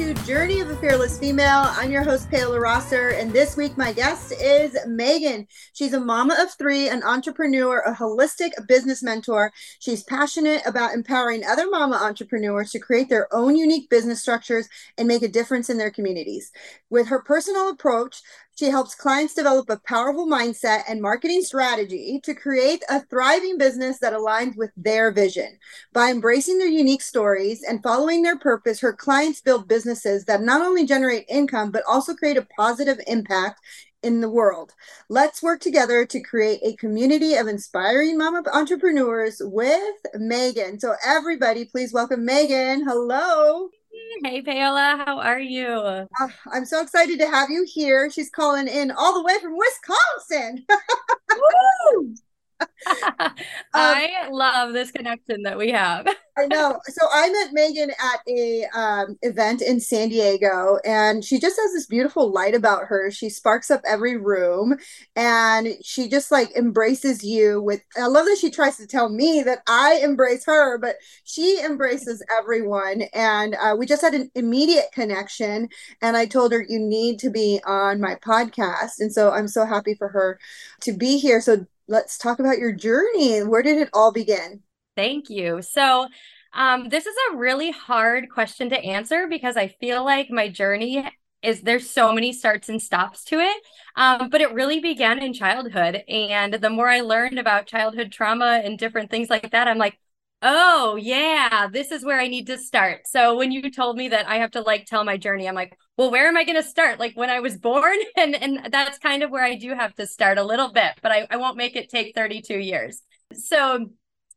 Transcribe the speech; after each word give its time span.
To 0.00 0.14
Journey 0.24 0.60
of 0.60 0.70
a 0.70 0.76
Fearless 0.76 1.18
Female. 1.18 1.66
I'm 1.76 1.90
your 1.90 2.02
host, 2.02 2.30
Paola 2.30 2.58
Rosser, 2.58 3.10
and 3.10 3.30
this 3.30 3.54
week 3.54 3.76
my 3.76 3.92
guest 3.92 4.32
is 4.32 4.74
Megan. 4.86 5.46
She's 5.74 5.92
a 5.92 6.00
mama 6.00 6.38
of 6.40 6.54
three, 6.54 6.88
an 6.88 7.02
entrepreneur, 7.02 7.80
a 7.80 7.94
holistic 7.94 8.52
business 8.66 9.02
mentor. 9.02 9.52
She's 9.78 10.02
passionate 10.02 10.62
about 10.64 10.94
empowering 10.94 11.44
other 11.44 11.68
mama 11.68 11.96
entrepreneurs 11.96 12.70
to 12.70 12.78
create 12.78 13.10
their 13.10 13.28
own 13.30 13.56
unique 13.56 13.90
business 13.90 14.22
structures 14.22 14.70
and 14.96 15.06
make 15.06 15.22
a 15.22 15.28
difference 15.28 15.68
in 15.68 15.76
their 15.76 15.90
communities. 15.90 16.50
With 16.88 17.08
her 17.08 17.20
personal 17.20 17.68
approach, 17.68 18.22
she 18.60 18.66
helps 18.66 18.94
clients 18.94 19.32
develop 19.32 19.70
a 19.70 19.80
powerful 19.86 20.26
mindset 20.26 20.82
and 20.86 21.00
marketing 21.00 21.40
strategy 21.40 22.20
to 22.22 22.34
create 22.34 22.84
a 22.90 23.00
thriving 23.00 23.56
business 23.56 23.98
that 24.00 24.12
aligns 24.12 24.54
with 24.54 24.70
their 24.76 25.10
vision. 25.10 25.58
By 25.94 26.10
embracing 26.10 26.58
their 26.58 26.68
unique 26.68 27.00
stories 27.00 27.62
and 27.62 27.82
following 27.82 28.22
their 28.22 28.38
purpose, 28.38 28.78
her 28.80 28.92
clients 28.92 29.40
build 29.40 29.66
businesses 29.66 30.26
that 30.26 30.42
not 30.42 30.60
only 30.60 30.84
generate 30.84 31.24
income, 31.26 31.70
but 31.70 31.84
also 31.88 32.12
create 32.12 32.36
a 32.36 32.46
positive 32.54 33.00
impact 33.06 33.60
in 34.02 34.20
the 34.20 34.28
world. 34.28 34.74
Let's 35.08 35.42
work 35.42 35.62
together 35.62 36.04
to 36.04 36.20
create 36.20 36.60
a 36.62 36.76
community 36.76 37.36
of 37.36 37.48
inspiring 37.48 38.18
mama 38.18 38.42
entrepreneurs 38.52 39.40
with 39.42 39.94
Megan. 40.16 40.78
So, 40.80 40.96
everybody, 41.02 41.64
please 41.64 41.94
welcome 41.94 42.26
Megan. 42.26 42.84
Hello. 42.86 43.70
Hey, 44.24 44.42
Paola, 44.42 45.02
how 45.06 45.18
are 45.20 45.40
you? 45.40 45.66
Uh, 45.66 46.06
I'm 46.52 46.64
so 46.64 46.82
excited 46.82 47.18
to 47.20 47.26
have 47.26 47.50
you 47.50 47.64
here. 47.68 48.10
She's 48.10 48.30
calling 48.30 48.68
in 48.68 48.90
all 48.90 49.14
the 49.14 49.22
way 49.22 49.34
from 49.40 49.56
Wisconsin. 49.56 50.66
um, 53.20 53.32
I 53.74 54.28
love 54.30 54.72
this 54.72 54.90
connection 54.90 55.42
that 55.42 55.58
we 55.58 55.70
have. 55.70 56.06
I 56.38 56.46
know. 56.46 56.80
So 56.86 57.06
I 57.10 57.28
met 57.30 57.52
Megan 57.52 57.90
at 57.90 58.20
a 58.26 58.64
um, 58.74 59.18
event 59.22 59.60
in 59.60 59.80
San 59.80 60.08
Diego, 60.08 60.78
and 60.84 61.24
she 61.24 61.38
just 61.38 61.58
has 61.60 61.72
this 61.72 61.86
beautiful 61.86 62.32
light 62.32 62.54
about 62.54 62.84
her. 62.84 63.10
She 63.10 63.28
sparks 63.28 63.70
up 63.70 63.82
every 63.86 64.16
room, 64.16 64.78
and 65.14 65.68
she 65.82 66.08
just 66.08 66.30
like 66.30 66.50
embraces 66.56 67.22
you. 67.22 67.60
With 67.62 67.82
I 67.96 68.06
love 68.06 68.26
that 68.26 68.38
she 68.40 68.50
tries 68.50 68.78
to 68.78 68.86
tell 68.86 69.10
me 69.10 69.42
that 69.42 69.62
I 69.68 70.00
embrace 70.02 70.46
her, 70.46 70.78
but 70.78 70.96
she 71.24 71.60
embraces 71.62 72.24
everyone. 72.38 73.02
And 73.12 73.54
uh, 73.54 73.76
we 73.78 73.86
just 73.86 74.02
had 74.02 74.14
an 74.14 74.30
immediate 74.34 74.92
connection. 74.92 75.68
And 76.00 76.16
I 76.16 76.26
told 76.26 76.52
her 76.52 76.64
you 76.66 76.78
need 76.78 77.18
to 77.20 77.30
be 77.30 77.60
on 77.66 78.00
my 78.00 78.14
podcast, 78.14 79.00
and 79.00 79.12
so 79.12 79.30
I'm 79.30 79.48
so 79.48 79.66
happy 79.66 79.94
for 79.94 80.08
her 80.08 80.38
to 80.82 80.92
be 80.92 81.18
here. 81.18 81.40
So 81.40 81.66
let's 81.90 82.16
talk 82.16 82.38
about 82.38 82.58
your 82.58 82.72
journey. 82.72 83.36
And 83.36 83.50
where 83.50 83.62
did 83.62 83.78
it 83.78 83.90
all 83.92 84.12
begin? 84.12 84.62
Thank 84.96 85.28
you. 85.28 85.60
So, 85.60 86.06
um, 86.52 86.88
this 86.88 87.06
is 87.06 87.14
a 87.30 87.36
really 87.36 87.70
hard 87.70 88.30
question 88.30 88.70
to 88.70 88.78
answer 88.78 89.26
because 89.28 89.56
I 89.56 89.68
feel 89.68 90.04
like 90.04 90.30
my 90.30 90.48
journey 90.48 91.08
is 91.42 91.62
there's 91.62 91.88
so 91.88 92.12
many 92.12 92.32
starts 92.32 92.68
and 92.68 92.82
stops 92.82 93.24
to 93.24 93.38
it. 93.38 93.62
Um, 93.96 94.30
but 94.30 94.40
it 94.40 94.52
really 94.52 94.80
began 94.80 95.22
in 95.22 95.32
childhood. 95.32 96.02
And 96.08 96.54
the 96.54 96.70
more 96.70 96.88
I 96.88 97.00
learned 97.00 97.38
about 97.38 97.66
childhood 97.66 98.12
trauma 98.12 98.60
and 98.64 98.78
different 98.78 99.10
things 99.10 99.30
like 99.30 99.50
that, 99.52 99.68
I'm 99.68 99.78
like, 99.78 99.98
oh, 100.42 100.96
yeah, 100.96 101.68
this 101.72 101.92
is 101.92 102.04
where 102.04 102.18
I 102.18 102.28
need 102.28 102.46
to 102.48 102.58
start. 102.58 103.06
So 103.06 103.36
when 103.36 103.52
you 103.52 103.70
told 103.70 103.96
me 103.96 104.08
that 104.08 104.28
I 104.28 104.36
have 104.36 104.52
to 104.52 104.62
like 104.62 104.86
tell 104.86 105.04
my 105.04 105.16
journey, 105.16 105.48
I'm 105.48 105.54
like, 105.54 105.76
well, 106.00 106.10
where 106.10 106.28
am 106.28 106.36
I 106.38 106.44
going 106.44 106.56
to 106.56 106.66
start? 106.66 106.98
Like 106.98 107.12
when 107.14 107.28
I 107.28 107.40
was 107.40 107.58
born? 107.58 107.98
And, 108.16 108.34
and 108.34 108.72
that's 108.72 108.98
kind 108.98 109.22
of 109.22 109.30
where 109.30 109.44
I 109.44 109.54
do 109.54 109.74
have 109.74 109.94
to 109.96 110.06
start 110.06 110.38
a 110.38 110.42
little 110.42 110.72
bit, 110.72 110.92
but 111.02 111.12
I, 111.12 111.26
I 111.30 111.36
won't 111.36 111.58
make 111.58 111.76
it 111.76 111.90
take 111.90 112.14
32 112.14 112.58
years. 112.58 113.02
So 113.34 113.90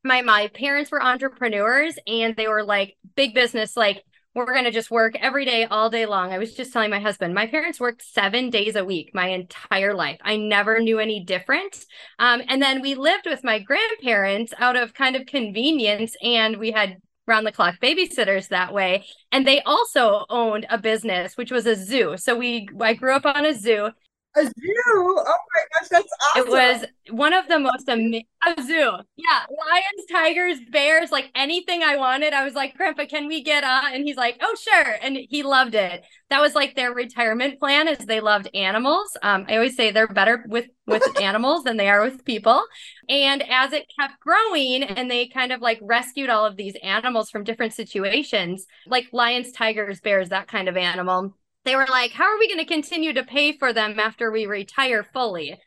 my 0.03 0.22
my 0.22 0.50
parents 0.53 0.91
were 0.91 1.01
entrepreneurs 1.01 1.97
and 2.06 2.35
they 2.35 2.50
were 2.50 2.63
like 2.63 2.97
big 3.16 3.34
business 3.34 3.78
like 3.78 4.03
we're 4.35 4.51
going 4.51 4.66
to 4.66 4.72
just 4.72 4.91
work 4.91 5.16
every 5.22 5.46
day 5.46 5.63
all 5.63 5.90
day 5.90 6.06
long 6.06 6.34
i 6.34 6.38
was 6.38 6.53
just 6.56 6.74
telling 6.74 6.90
my 6.90 7.00
husband 7.00 7.34
my 7.34 7.47
parents 7.47 7.80
worked 7.80 8.03
seven 8.03 8.50
days 8.50 8.75
a 8.75 8.84
week 8.84 9.12
my 9.13 9.28
entire 9.28 9.94
life 9.94 10.19
i 10.24 10.35
never 10.35 10.81
knew 10.81 11.00
any 11.00 11.24
different 11.24 11.85
um, 12.19 12.41
and 12.50 12.62
then 12.62 12.81
we 12.81 12.95
lived 12.95 13.25
with 13.25 13.45
my 13.45 13.59
grandparents 13.59 14.53
out 14.57 14.75
of 14.75 14.94
kind 14.94 15.16
of 15.16 15.25
convenience 15.25 16.18
and 16.22 16.57
we 16.57 16.72
had 16.72 16.97
round 17.28 17.45
the 17.45 17.51
clock 17.51 17.75
babysitters 17.81 18.50
that 18.50 18.73
way. 18.73 19.06
And 19.31 19.47
they 19.47 19.61
also 19.61 20.25
owned 20.29 20.66
a 20.69 20.78
business 20.78 21.38
which 21.38 21.51
was 21.51 21.66
a 21.66 21.75
zoo. 21.75 22.16
So 22.17 22.35
we 22.35 22.67
i 22.81 22.94
grew 22.94 23.13
up 23.13 23.25
on 23.25 23.45
a 23.45 23.53
zoo 23.53 23.89
a 24.35 24.44
zoo. 24.44 24.51
Oh 24.85 25.23
my 25.25 25.61
gosh, 25.73 25.89
that's 25.89 26.13
awesome. 26.35 26.47
It 26.47 26.51
was 26.51 26.85
one 27.09 27.33
of 27.33 27.47
the 27.47 27.59
most 27.59 27.88
amazing 27.88 28.25
a 28.45 28.61
zoo. 28.61 28.91
Yeah, 29.16 29.39
lions, 29.49 30.05
tigers, 30.11 30.57
bears, 30.71 31.11
like 31.11 31.29
anything 31.35 31.81
I 31.81 31.95
wanted. 31.95 32.33
I 32.33 32.44
was 32.44 32.53
like, 32.53 32.75
Grandpa, 32.75 33.05
can 33.05 33.27
we 33.27 33.41
get 33.44 33.63
uh? 33.63 33.83
And 33.91 34.03
he's 34.03 34.17
like, 34.17 34.38
Oh, 34.41 34.55
sure. 34.59 34.95
And 35.01 35.17
he 35.29 35.44
loved 35.44 35.75
it. 35.75 36.03
That 36.29 36.41
was 36.41 36.55
like 36.55 36.75
their 36.75 36.94
retirement 36.94 37.59
plan, 37.59 37.88
is 37.88 37.99
they 37.99 38.19
loved 38.19 38.49
animals. 38.53 39.16
Um, 39.21 39.45
I 39.47 39.55
always 39.55 39.75
say 39.75 39.91
they're 39.91 40.07
better 40.07 40.44
with 40.47 40.67
with 40.85 41.03
animals 41.21 41.63
than 41.63 41.77
they 41.77 41.89
are 41.89 42.03
with 42.03 42.25
people. 42.25 42.63
And 43.07 43.44
as 43.50 43.71
it 43.71 43.91
kept 44.00 44.19
growing, 44.19 44.83
and 44.83 45.09
they 45.09 45.27
kind 45.27 45.51
of 45.51 45.61
like 45.61 45.79
rescued 45.81 46.29
all 46.29 46.45
of 46.45 46.57
these 46.57 46.75
animals 46.83 47.29
from 47.29 47.44
different 47.44 47.73
situations, 47.73 48.65
like 48.88 49.07
lions, 49.13 49.51
tigers, 49.51 50.01
bears, 50.01 50.29
that 50.29 50.47
kind 50.47 50.67
of 50.67 50.75
animal 50.75 51.35
they 51.66 51.75
were 51.75 51.88
like, 51.90 52.12
how 52.12 52.25
are 52.25 52.40
we 52.40 52.47
going 52.47 52.59
to 52.59 52.66
continue 52.66 53.13
to 53.13 53.24
pay 53.24 53.57
for 53.57 53.74
them 53.74 54.00
after 54.00 54.31
we 54.31 54.46
retire 54.46 55.03
fully? 55.03 55.59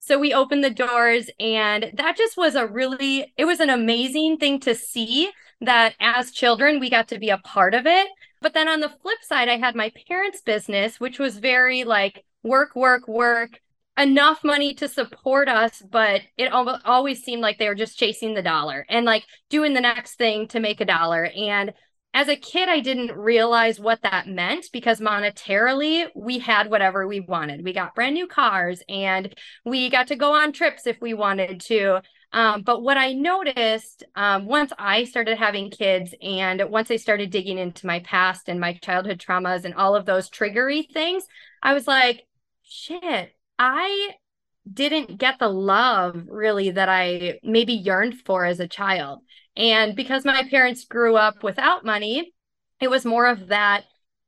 So 0.00 0.18
we 0.18 0.34
opened 0.34 0.64
the 0.64 0.70
doors, 0.70 1.30
and 1.38 1.92
that 1.94 2.16
just 2.16 2.36
was 2.36 2.54
a 2.54 2.66
really, 2.66 3.32
it 3.36 3.44
was 3.44 3.60
an 3.60 3.70
amazing 3.70 4.38
thing 4.38 4.58
to 4.60 4.74
see 4.74 5.30
that 5.60 5.94
as 6.00 6.32
children, 6.32 6.80
we 6.80 6.90
got 6.90 7.08
to 7.08 7.18
be 7.18 7.30
a 7.30 7.38
part 7.38 7.74
of 7.74 7.86
it. 7.86 8.08
But 8.40 8.54
then 8.54 8.68
on 8.68 8.80
the 8.80 8.88
flip 8.88 9.18
side, 9.22 9.48
I 9.48 9.58
had 9.58 9.76
my 9.76 9.92
parents' 10.08 10.40
business, 10.40 10.98
which 10.98 11.20
was 11.20 11.38
very 11.38 11.84
like 11.84 12.24
work, 12.42 12.74
work, 12.74 13.06
work, 13.06 13.60
enough 13.96 14.42
money 14.42 14.74
to 14.74 14.88
support 14.88 15.48
us, 15.48 15.82
but 15.88 16.22
it 16.36 16.52
always 16.52 17.22
seemed 17.22 17.42
like 17.42 17.58
they 17.58 17.68
were 17.68 17.74
just 17.74 17.98
chasing 17.98 18.34
the 18.34 18.42
dollar 18.42 18.84
and 18.88 19.04
like 19.04 19.24
doing 19.50 19.74
the 19.74 19.80
next 19.80 20.16
thing 20.16 20.48
to 20.48 20.60
make 20.60 20.80
a 20.80 20.84
dollar. 20.84 21.30
And 21.36 21.72
as 22.14 22.28
a 22.28 22.36
kid, 22.36 22.68
I 22.68 22.80
didn't 22.80 23.16
realize 23.16 23.80
what 23.80 24.02
that 24.02 24.28
meant 24.28 24.66
because 24.72 25.00
monetarily, 25.00 26.08
we 26.14 26.38
had 26.38 26.70
whatever 26.70 27.06
we 27.08 27.20
wanted. 27.20 27.64
We 27.64 27.72
got 27.72 27.94
brand 27.94 28.14
new 28.14 28.26
cars 28.26 28.82
and 28.88 29.34
we 29.64 29.88
got 29.88 30.08
to 30.08 30.16
go 30.16 30.34
on 30.34 30.52
trips 30.52 30.86
if 30.86 31.00
we 31.00 31.14
wanted 31.14 31.60
to. 31.62 32.02
Um, 32.34 32.62
but 32.62 32.82
what 32.82 32.98
I 32.98 33.12
noticed 33.12 34.04
um, 34.14 34.46
once 34.46 34.72
I 34.78 35.04
started 35.04 35.38
having 35.38 35.70
kids 35.70 36.14
and 36.20 36.62
once 36.70 36.90
I 36.90 36.96
started 36.96 37.30
digging 37.30 37.58
into 37.58 37.86
my 37.86 38.00
past 38.00 38.48
and 38.48 38.60
my 38.60 38.74
childhood 38.74 39.18
traumas 39.18 39.64
and 39.64 39.74
all 39.74 39.94
of 39.94 40.04
those 40.04 40.30
triggery 40.30 40.90
things, 40.92 41.24
I 41.62 41.72
was 41.72 41.86
like, 41.86 42.26
shit, 42.62 43.34
I 43.58 44.10
didn't 44.70 45.18
get 45.18 45.38
the 45.38 45.48
love 45.48 46.24
really 46.28 46.70
that 46.70 46.88
I 46.88 47.38
maybe 47.42 47.72
yearned 47.72 48.20
for 48.20 48.44
as 48.44 48.60
a 48.60 48.68
child. 48.68 49.20
And 49.56 49.94
because 49.94 50.24
my 50.24 50.44
parents 50.48 50.84
grew 50.84 51.16
up 51.16 51.42
without 51.42 51.84
money, 51.84 52.32
it 52.80 52.90
was 52.90 53.04
more 53.04 53.26
of 53.26 53.48
that 53.48 53.84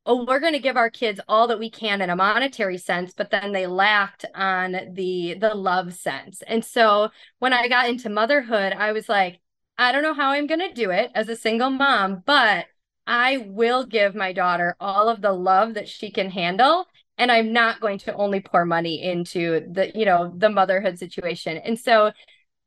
oh 0.06 0.24
we're 0.24 0.40
going 0.40 0.52
to 0.52 0.58
give 0.58 0.76
our 0.76 0.90
kids 0.90 1.20
all 1.28 1.46
that 1.48 1.58
we 1.58 1.70
can 1.70 2.00
in 2.02 2.10
a 2.10 2.16
monetary 2.16 2.78
sense 2.78 3.14
but 3.14 3.30
then 3.30 3.52
they 3.52 3.66
lacked 3.66 4.24
on 4.34 4.72
the 4.92 5.34
the 5.40 5.54
love 5.54 5.94
sense. 5.94 6.42
And 6.46 6.64
so 6.64 7.10
when 7.38 7.52
i 7.52 7.68
got 7.68 7.88
into 7.88 8.08
motherhood 8.08 8.72
i 8.74 8.92
was 8.92 9.08
like 9.08 9.40
i 9.78 9.92
don't 9.92 10.02
know 10.02 10.14
how 10.14 10.30
i'm 10.30 10.46
going 10.46 10.60
to 10.60 10.72
do 10.72 10.90
it 10.90 11.10
as 11.14 11.28
a 11.28 11.36
single 11.36 11.70
mom 11.70 12.22
but 12.26 12.66
i 13.06 13.38
will 13.48 13.84
give 13.86 14.14
my 14.14 14.32
daughter 14.32 14.76
all 14.81 15.08
of 15.08 15.20
the 15.20 15.32
love 15.32 15.75
that 15.75 15.88
she 15.88 16.10
can 16.10 16.31
handle 16.31 16.87
and 17.19 17.31
i'm 17.31 17.52
not 17.52 17.81
going 17.81 17.99
to 17.99 18.14
only 18.14 18.40
pour 18.40 18.64
money 18.64 19.02
into 19.02 19.66
the 19.70 19.90
you 19.94 20.04
know 20.04 20.32
the 20.37 20.50
motherhood 20.50 20.99
situation. 20.99 21.56
And 21.58 21.78
so 21.78 22.12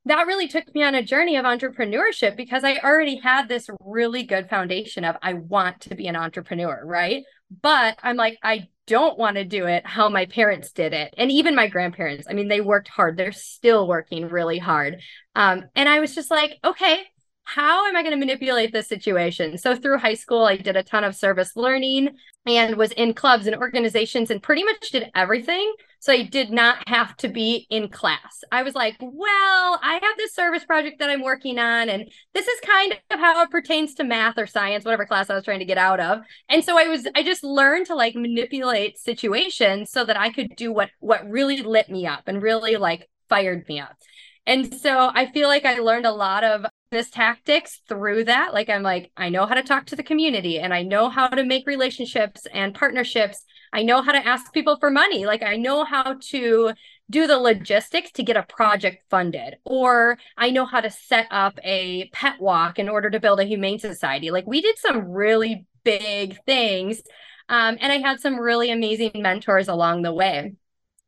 that 0.08 0.28
really 0.28 0.48
took 0.48 0.74
me 0.74 0.84
on 0.84 0.96
a 0.96 1.04
journey 1.04 1.36
of 1.38 1.46
entrepreneurship 1.46 2.36
because 2.36 2.64
I 2.64 2.78
already 2.78 3.18
had 3.18 3.48
this 3.48 3.70
really 3.80 4.24
good 4.24 4.50
foundation 4.50 5.04
of 5.06 5.16
I 5.22 5.34
want 5.34 5.82
to 5.82 5.96
be 5.96 6.08
an 6.08 6.16
entrepreneur, 6.16 6.82
right? 6.86 7.24
But 7.62 7.98
I'm 8.04 8.16
like, 8.18 8.38
I 8.44 8.68
don't 8.88 9.18
want 9.18 9.36
to 9.36 9.44
do 9.44 9.66
it 9.66 9.86
how 9.86 10.10
my 10.10 10.26
parents 10.26 10.72
did 10.72 10.94
it. 10.94 11.14
And 11.18 11.32
even 11.32 11.56
my 11.56 11.68
grandparents, 11.68 12.28
I 12.30 12.34
mean, 12.34 12.48
they 12.48 12.62
worked 12.62 12.88
hard. 12.88 13.18
They're 13.18 13.32
still 13.32 13.88
working 13.88 14.30
really 14.30 14.60
hard. 14.60 14.98
Um, 15.36 15.66
and 15.76 15.90
I 15.90 16.00
was 16.00 16.16
just 16.16 16.32
like, 16.32 16.58
okay, 16.64 17.04
how 17.44 17.88
am 17.88 17.96
I 17.96 18.02
going 18.02 18.14
to 18.14 18.20
manipulate 18.20 18.74
this 18.74 18.88
situation? 18.88 19.58
So 19.58 19.76
through 19.76 20.00
high 20.00 20.16
school, 20.16 20.46
I 20.46 20.58
did 20.58 20.76
a 20.76 20.84
ton 20.84 21.06
of 21.06 21.16
service 21.16 21.56
learning 21.56 22.10
and 22.46 22.76
was 22.76 22.92
in 22.92 23.14
clubs 23.14 23.48
and 23.48 23.56
organizations 23.56 24.30
and 24.30 24.44
pretty 24.44 24.64
much 24.64 24.92
did 24.92 25.10
everything. 25.16 25.74
So 26.08 26.14
I 26.14 26.24
did 26.24 26.52
not 26.52 26.88
have 26.88 27.18
to 27.18 27.28
be 27.28 27.68
in 27.70 27.90
class. 27.90 28.42
I 28.50 28.64
was 28.64 28.76
like, 28.76 28.96
well, 29.02 29.78
I 29.84 30.00
have 30.02 30.16
this 30.16 30.34
service 30.34 30.64
project 30.64 31.00
that 31.00 31.10
I'm 31.10 31.22
working 31.22 31.60
on, 31.60 31.90
and 31.90 32.10
this 32.34 32.48
is 32.48 32.60
kind 32.62 32.94
of 33.12 33.20
how 33.20 33.44
it 33.44 33.52
pertains 33.52 33.94
to 33.96 34.06
math 34.06 34.38
or 34.38 34.48
science, 34.48 34.86
whatever 34.86 35.06
class 35.06 35.30
I 35.30 35.36
was 35.36 35.44
trying 35.44 35.60
to 35.60 35.66
get 35.66 35.78
out 35.78 36.00
of. 36.00 36.20
And 36.48 36.64
so 36.64 36.80
I 36.80 36.88
was, 36.88 37.10
I 37.14 37.24
just 37.24 37.44
learned 37.44 37.88
to 37.88 37.96
like 37.96 38.16
manipulate 38.16 38.98
situations 38.98 39.92
so 39.92 40.06
that 40.06 40.18
I 40.18 40.30
could 40.30 40.56
do 40.56 40.72
what 40.72 40.92
what 41.02 41.30
really 41.30 41.62
lit 41.62 41.90
me 41.90 42.08
up 42.08 42.24
and 42.28 42.42
really 42.42 42.78
like 42.78 43.10
fired 43.28 43.68
me 43.68 43.82
up. 43.82 43.98
And 44.46 44.74
so 44.74 45.12
I 45.14 45.26
feel 45.26 45.50
like 45.50 45.66
I 45.66 45.80
learned 45.80 46.06
a 46.06 46.12
lot 46.14 46.46
of 46.46 46.68
business 46.90 47.12
tactics 47.12 47.82
through 47.90 48.24
that. 48.24 48.54
Like 48.54 48.70
I'm 48.70 48.82
like, 48.82 49.12
I 49.18 49.28
know 49.28 49.46
how 49.46 49.56
to 49.56 49.62
talk 49.62 49.88
to 49.88 49.98
the 49.98 50.04
community 50.04 50.58
and 50.58 50.74
I 50.74 50.84
know 50.84 51.10
how 51.10 51.28
to 51.28 51.44
make 51.44 51.68
relationships 51.68 52.48
and 52.54 52.74
partnerships. 52.74 53.44
I 53.74 53.84
know 53.84 54.02
how 54.02 54.12
to 54.12 54.26
ask 54.26 54.54
people 54.54 54.78
for 54.78 54.90
money. 54.90 55.26
Like 55.26 55.44
I 55.44 55.58
know 55.58 55.84
how 55.84 56.16
to 56.30 56.72
do 57.10 57.28
the 57.28 57.38
logistics 57.38 58.12
to 58.12 58.24
get 58.24 58.38
a 58.38 58.44
project 58.44 59.04
funded 59.10 59.58
or 59.64 60.18
I 60.38 60.50
know 60.50 60.66
how 60.66 60.82
to 60.82 60.90
set 60.90 61.28
up 61.32 61.58
a 61.64 62.10
pet 62.10 62.40
walk 62.40 62.80
in 62.80 62.90
order 62.90 63.10
to 63.10 63.20
build 63.20 63.40
a 63.40 63.46
humane 63.46 63.80
society. 63.80 64.32
Like 64.32 64.48
we 64.48 64.62
did 64.62 64.78
some 64.78 65.10
really 65.10 65.66
big 65.84 66.44
things. 66.46 67.02
Um, 67.50 67.78
and 67.80 67.94
I 67.94 68.00
had 68.00 68.20
some 68.20 68.38
really 68.38 68.72
amazing 68.72 69.12
mentors 69.16 69.70
along 69.70 70.02
the 70.02 70.14
way. 70.14 70.54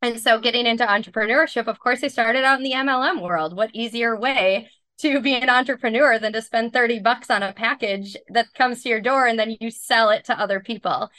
And 0.02 0.20
so 0.20 0.40
getting 0.40 0.66
into 0.66 0.86
entrepreneurship, 0.86 1.68
of 1.68 1.80
course, 1.80 2.04
I 2.04 2.08
started 2.08 2.46
out 2.46 2.58
in 2.60 2.64
the 2.64 2.72
MLM 2.72 3.22
world. 3.22 3.56
What 3.56 3.72
easier 3.74 4.18
way 4.18 4.70
to 5.00 5.20
be 5.20 5.36
an 5.36 5.50
entrepreneur 5.50 6.18
than 6.18 6.32
to 6.34 6.42
spend 6.42 6.72
30 6.72 7.00
bucks 7.00 7.30
on 7.30 7.44
a 7.44 7.52
package 7.52 8.16
that 8.30 8.54
comes 8.54 8.84
to 8.84 8.90
your 8.90 9.02
door 9.02 9.28
and 9.28 9.38
then 9.38 9.58
you 9.60 9.70
sell 9.70 10.10
it 10.10 10.24
to 10.26 10.40
other 10.40 10.62
people? 10.62 11.10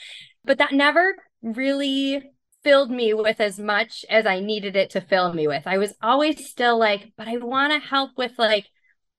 But 0.43 0.57
that 0.57 0.71
never 0.71 1.15
really 1.41 2.31
filled 2.63 2.91
me 2.91 3.13
with 3.13 3.39
as 3.39 3.59
much 3.59 4.05
as 4.09 4.25
I 4.25 4.39
needed 4.39 4.75
it 4.75 4.91
to 4.91 5.01
fill 5.01 5.33
me 5.33 5.47
with. 5.47 5.65
I 5.65 5.77
was 5.77 5.93
always 6.01 6.49
still 6.49 6.77
like, 6.77 7.11
but 7.17 7.27
I 7.27 7.37
want 7.37 7.73
to 7.73 7.87
help 7.87 8.11
with 8.17 8.33
like 8.37 8.67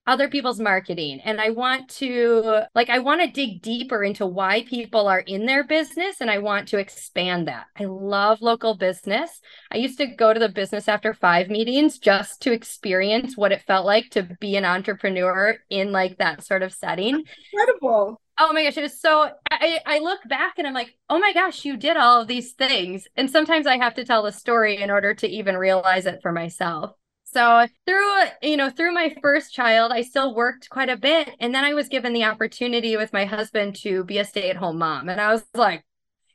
other 0.05 0.29
people's 0.29 0.59
marketing 0.59 1.21
and 1.25 1.41
I 1.41 1.51
want 1.51 1.89
to 1.91 2.63
like 2.75 2.91
I 2.91 2.99
want 2.99 3.21
to 3.21 3.31
dig 3.31 3.63
deeper 3.63 4.03
into 4.03 4.27
why 4.27 4.65
people 4.65 5.07
are 5.07 5.21
in 5.21 5.47
their 5.47 5.63
business 5.63 6.17
and 6.21 6.29
I 6.29 6.39
want 6.39 6.69
to 6.69 6.79
expand 6.79 7.47
that. 7.47 7.67
I 7.79 7.85
love 7.85 8.43
local 8.43 8.75
business. 8.75 9.41
I 9.71 9.77
used 9.77 9.99
to 9.99 10.07
go 10.07 10.33
to 10.35 10.41
the 10.41 10.49
business 10.49 10.89
after 10.89 11.15
5 11.15 11.49
meetings 11.51 11.99
just 11.99 12.43
to 12.43 12.53
experience 12.53 13.37
what 13.37 13.53
it 13.53 13.63
felt 13.63 13.87
like 13.87 14.11
to 14.11 14.25
be 14.41 14.57
an 14.57 14.65
entrepreneur 14.65 15.57
in 15.71 15.93
like 15.93 16.19
that 16.19 16.45
sort 16.45 16.63
of 16.63 16.73
setting. 16.73 17.23
Incredible. 17.53 18.21
Oh 18.45 18.53
my 18.53 18.65
gosh, 18.65 18.77
it 18.77 18.83
was 18.83 19.01
so 19.01 19.31
I 19.53 19.79
I 19.87 20.01
look 20.01 20.19
back 20.29 20.55
and 20.59 20.67
I'm 20.67 20.75
like, 20.75 20.97
"Oh 21.09 21.21
my 21.21 21.33
gosh, 21.33 21.65
you 21.65 21.77
did 21.77 21.97
all 21.97 22.21
of 22.23 22.27
these 22.27 22.55
things." 22.55 23.07
And 23.17 23.31
sometimes 23.31 23.69
I 23.69 23.77
have 23.77 23.95
to 23.95 24.05
tell 24.05 24.25
the 24.25 24.33
story 24.33 24.79
in 24.83 24.91
order 24.91 25.15
to 25.15 25.29
even 25.29 25.57
realize 25.57 26.07
it 26.07 26.21
for 26.23 26.33
myself. 26.33 26.97
So 27.23 27.69
through 27.87 28.23
you 28.43 28.57
know 28.57 28.69
through 28.71 28.95
my 28.95 29.15
first 29.23 29.55
child, 29.55 29.93
I 29.93 30.03
still 30.03 30.35
worked 30.35 30.69
quite 30.71 30.89
a 30.89 30.97
bit, 30.97 31.31
and 31.39 31.55
then 31.55 31.65
I 31.65 31.75
was 31.75 31.89
given 31.89 32.13
the 32.15 32.25
opportunity 32.25 32.97
with 32.97 33.13
my 33.13 33.27
husband 33.27 33.77
to 33.83 34.03
be 34.05 34.19
a 34.19 34.25
stay-at-home 34.25 34.77
mom, 34.79 35.09
and 35.09 35.21
I 35.21 35.33
was 35.33 35.45
like, 35.55 35.85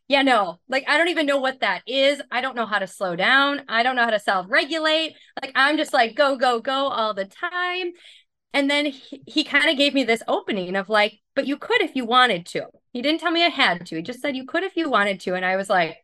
yeah, 0.07 0.21
no, 0.21 0.59
like 0.69 0.85
I 0.87 0.97
don't 0.97 1.09
even 1.09 1.25
know 1.25 1.39
what 1.39 1.59
that 1.59 1.83
is. 1.87 2.21
I 2.31 2.39
don't 2.41 2.55
know 2.55 2.65
how 2.65 2.79
to 2.79 2.87
slow 2.87 3.17
down. 3.17 3.63
I 3.67 3.83
don't 3.83 3.97
know 3.97 4.05
how 4.05 4.11
to 4.11 4.19
self-regulate. 4.19 5.15
Like 5.41 5.51
I'm 5.55 5.77
just 5.77 5.93
like 5.93 6.15
go 6.15 6.37
go 6.37 6.61
go 6.61 6.87
all 6.87 7.13
the 7.13 7.25
time. 7.25 7.91
And 8.57 8.71
then 8.71 8.87
he, 8.87 9.21
he 9.27 9.43
kind 9.43 9.69
of 9.69 9.77
gave 9.77 9.93
me 9.93 10.03
this 10.03 10.23
opening 10.27 10.75
of 10.75 10.89
like, 10.89 11.19
but 11.35 11.45
you 11.45 11.57
could 11.57 11.79
if 11.81 11.95
you 11.95 12.05
wanted 12.05 12.45
to. 12.47 12.67
He 12.91 13.03
didn't 13.03 13.19
tell 13.21 13.29
me 13.31 13.45
I 13.45 13.49
had 13.49 13.85
to. 13.85 13.97
He 13.97 14.01
just 14.01 14.19
said 14.19 14.35
you 14.35 14.45
could 14.47 14.63
if 14.63 14.75
you 14.75 14.89
wanted 14.89 15.19
to, 15.21 15.35
and 15.35 15.45
I 15.45 15.55
was 15.57 15.69
like, 15.69 16.03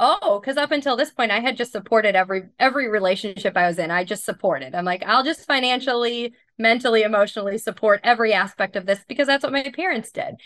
Oh, 0.00 0.40
because 0.40 0.56
up 0.58 0.72
until 0.72 0.96
this 0.96 1.10
point, 1.12 1.32
I 1.32 1.40
had 1.40 1.56
just 1.56 1.72
supported 1.72 2.16
every 2.16 2.50
every 2.58 2.88
relationship 2.88 3.56
I 3.56 3.66
was 3.68 3.78
in. 3.78 3.90
I 3.90 4.04
just 4.04 4.24
supported. 4.24 4.74
I'm 4.74 4.84
like, 4.84 5.04
I'll 5.04 5.24
just 5.24 5.46
financially, 5.46 6.34
mentally, 6.58 7.02
emotionally 7.02 7.58
support 7.58 8.00
every 8.04 8.32
aspect 8.32 8.76
of 8.76 8.86
this 8.86 9.00
because 9.08 9.26
that's 9.26 9.42
what 9.42 9.52
my 9.52 9.70
parents 9.74 10.10
did. 10.10 10.36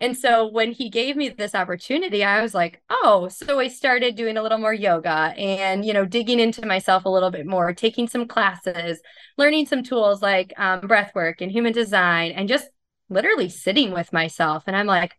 And 0.00 0.16
so 0.16 0.46
when 0.46 0.72
he 0.72 0.90
gave 0.90 1.16
me 1.16 1.28
this 1.28 1.54
opportunity, 1.54 2.22
I 2.22 2.42
was 2.42 2.54
like, 2.54 2.80
oh, 2.90 3.28
so 3.28 3.58
I 3.58 3.68
started 3.68 4.14
doing 4.14 4.36
a 4.36 4.42
little 4.42 4.58
more 4.58 4.74
yoga 4.74 5.34
and, 5.36 5.84
you 5.84 5.92
know, 5.92 6.04
digging 6.04 6.40
into 6.40 6.64
myself 6.66 7.04
a 7.04 7.10
little 7.10 7.30
bit 7.30 7.46
more, 7.46 7.72
taking 7.72 8.06
some 8.06 8.28
classes, 8.28 9.00
learning 9.36 9.66
some 9.66 9.82
tools 9.82 10.22
like 10.22 10.52
um, 10.56 10.80
breath 10.80 11.12
work 11.14 11.40
and 11.40 11.50
human 11.50 11.72
design, 11.72 12.32
and 12.32 12.48
just 12.48 12.68
literally 13.08 13.48
sitting 13.48 13.92
with 13.92 14.12
myself. 14.12 14.64
And 14.66 14.76
I'm 14.76 14.86
like, 14.86 15.16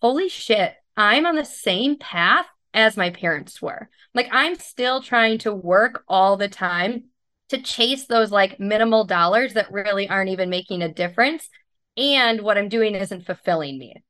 holy 0.00 0.28
shit, 0.28 0.74
I'm 0.96 1.26
on 1.26 1.36
the 1.36 1.44
same 1.44 1.98
path 1.98 2.46
as 2.74 2.96
my 2.96 3.10
parents 3.10 3.60
were. 3.60 3.90
Like 4.14 4.28
I'm 4.32 4.58
still 4.58 5.02
trying 5.02 5.38
to 5.38 5.52
work 5.52 6.04
all 6.08 6.36
the 6.36 6.48
time 6.48 7.04
to 7.52 7.62
chase 7.62 8.06
those 8.06 8.32
like 8.32 8.58
minimal 8.58 9.04
dollars 9.04 9.54
that 9.54 9.70
really 9.70 10.08
aren't 10.08 10.30
even 10.30 10.50
making 10.50 10.82
a 10.82 10.92
difference. 10.92 11.48
And 11.96 12.40
what 12.40 12.58
I'm 12.58 12.68
doing 12.68 12.94
isn't 12.94 13.26
fulfilling 13.26 13.78
me. 13.78 14.02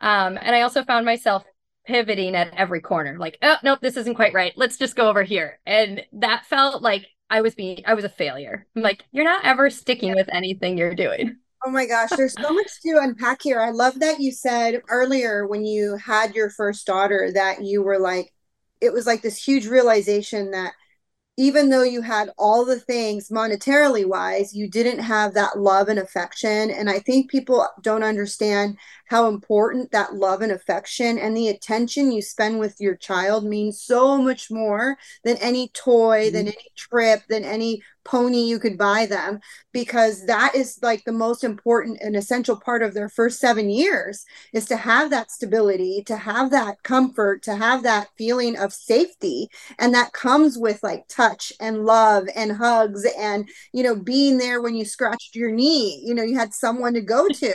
Um, 0.00 0.38
and 0.40 0.54
I 0.54 0.62
also 0.62 0.84
found 0.84 1.04
myself 1.04 1.44
pivoting 1.86 2.34
at 2.34 2.54
every 2.54 2.80
corner, 2.80 3.18
like, 3.18 3.38
oh, 3.42 3.56
nope, 3.62 3.80
this 3.82 3.96
isn't 3.96 4.14
quite 4.14 4.34
right. 4.34 4.52
Let's 4.56 4.76
just 4.76 4.96
go 4.96 5.08
over 5.08 5.22
here. 5.22 5.58
And 5.66 6.02
that 6.14 6.46
felt 6.46 6.82
like 6.82 7.06
I 7.28 7.40
was 7.40 7.54
being, 7.54 7.82
I 7.86 7.94
was 7.94 8.04
a 8.04 8.08
failure. 8.08 8.66
I'm 8.76 8.82
like, 8.82 9.04
you're 9.10 9.24
not 9.24 9.44
ever 9.44 9.68
sticking 9.70 10.14
with 10.14 10.28
anything 10.32 10.78
you're 10.78 10.94
doing. 10.94 11.36
Oh 11.64 11.70
my 11.70 11.86
gosh, 11.86 12.10
there's 12.16 12.34
so 12.40 12.52
much 12.52 12.80
to 12.82 13.00
unpack 13.00 13.42
here. 13.42 13.60
I 13.60 13.70
love 13.70 13.98
that 13.98 14.20
you 14.20 14.30
said 14.30 14.80
earlier 14.88 15.46
when 15.48 15.64
you 15.64 15.96
had 15.96 16.34
your 16.34 16.50
first 16.50 16.86
daughter 16.86 17.30
that 17.34 17.64
you 17.64 17.82
were 17.82 17.98
like, 17.98 18.32
it 18.80 18.92
was 18.92 19.06
like 19.06 19.22
this 19.22 19.42
huge 19.42 19.66
realization 19.66 20.52
that 20.52 20.74
even 21.36 21.68
though 21.68 21.82
you 21.82 22.00
had 22.00 22.30
all 22.38 22.64
the 22.64 22.80
things 22.80 23.28
monetarily 23.28 24.06
wise, 24.06 24.54
you 24.54 24.68
didn't 24.68 25.00
have 25.00 25.34
that 25.34 25.58
love 25.58 25.88
and 25.88 25.98
affection. 25.98 26.70
And 26.70 26.88
I 26.88 26.98
think 26.98 27.30
people 27.30 27.66
don't 27.82 28.02
understand 28.02 28.78
how 29.06 29.28
important 29.28 29.92
that 29.92 30.14
love 30.14 30.40
and 30.40 30.50
affection 30.50 31.18
and 31.18 31.36
the 31.36 31.48
attention 31.48 32.10
you 32.10 32.22
spend 32.22 32.58
with 32.58 32.80
your 32.80 32.96
child 32.96 33.44
means 33.44 33.80
so 33.80 34.16
much 34.16 34.50
more 34.50 34.96
than 35.24 35.36
any 35.36 35.68
toy, 35.68 36.26
mm-hmm. 36.26 36.34
than 36.36 36.46
any 36.48 36.70
trip, 36.74 37.22
than 37.28 37.44
any 37.44 37.82
pony 38.06 38.44
you 38.44 38.58
could 38.58 38.78
buy 38.78 39.04
them 39.04 39.40
because 39.72 40.24
that 40.26 40.54
is 40.54 40.78
like 40.80 41.04
the 41.04 41.12
most 41.12 41.44
important 41.44 41.98
and 42.00 42.16
essential 42.16 42.56
part 42.58 42.82
of 42.82 42.94
their 42.94 43.10
first 43.10 43.40
7 43.40 43.68
years 43.68 44.24
is 44.54 44.64
to 44.66 44.76
have 44.76 45.10
that 45.10 45.30
stability 45.30 46.02
to 46.06 46.16
have 46.16 46.50
that 46.50 46.82
comfort 46.82 47.42
to 47.42 47.56
have 47.56 47.82
that 47.82 48.08
feeling 48.16 48.56
of 48.56 48.72
safety. 48.72 49.48
And 49.78 49.92
that 49.94 50.12
comes 50.12 50.56
with 50.56 50.82
like 50.82 51.04
touch 51.08 51.52
and 51.60 51.84
love 51.84 52.24
and 52.34 52.52
hugs 52.52 53.04
and 53.18 53.48
you 53.72 53.82
know 53.82 53.96
being 53.96 54.38
there 54.38 54.62
when 54.62 54.74
you 54.74 54.84
scratched 54.84 55.34
your 55.34 55.50
knee 55.50 56.00
you 56.04 56.14
know 56.14 56.22
you 56.22 56.38
had 56.38 56.54
someone 56.54 56.94
to 56.94 57.00
go 57.00 57.28
to. 57.28 57.54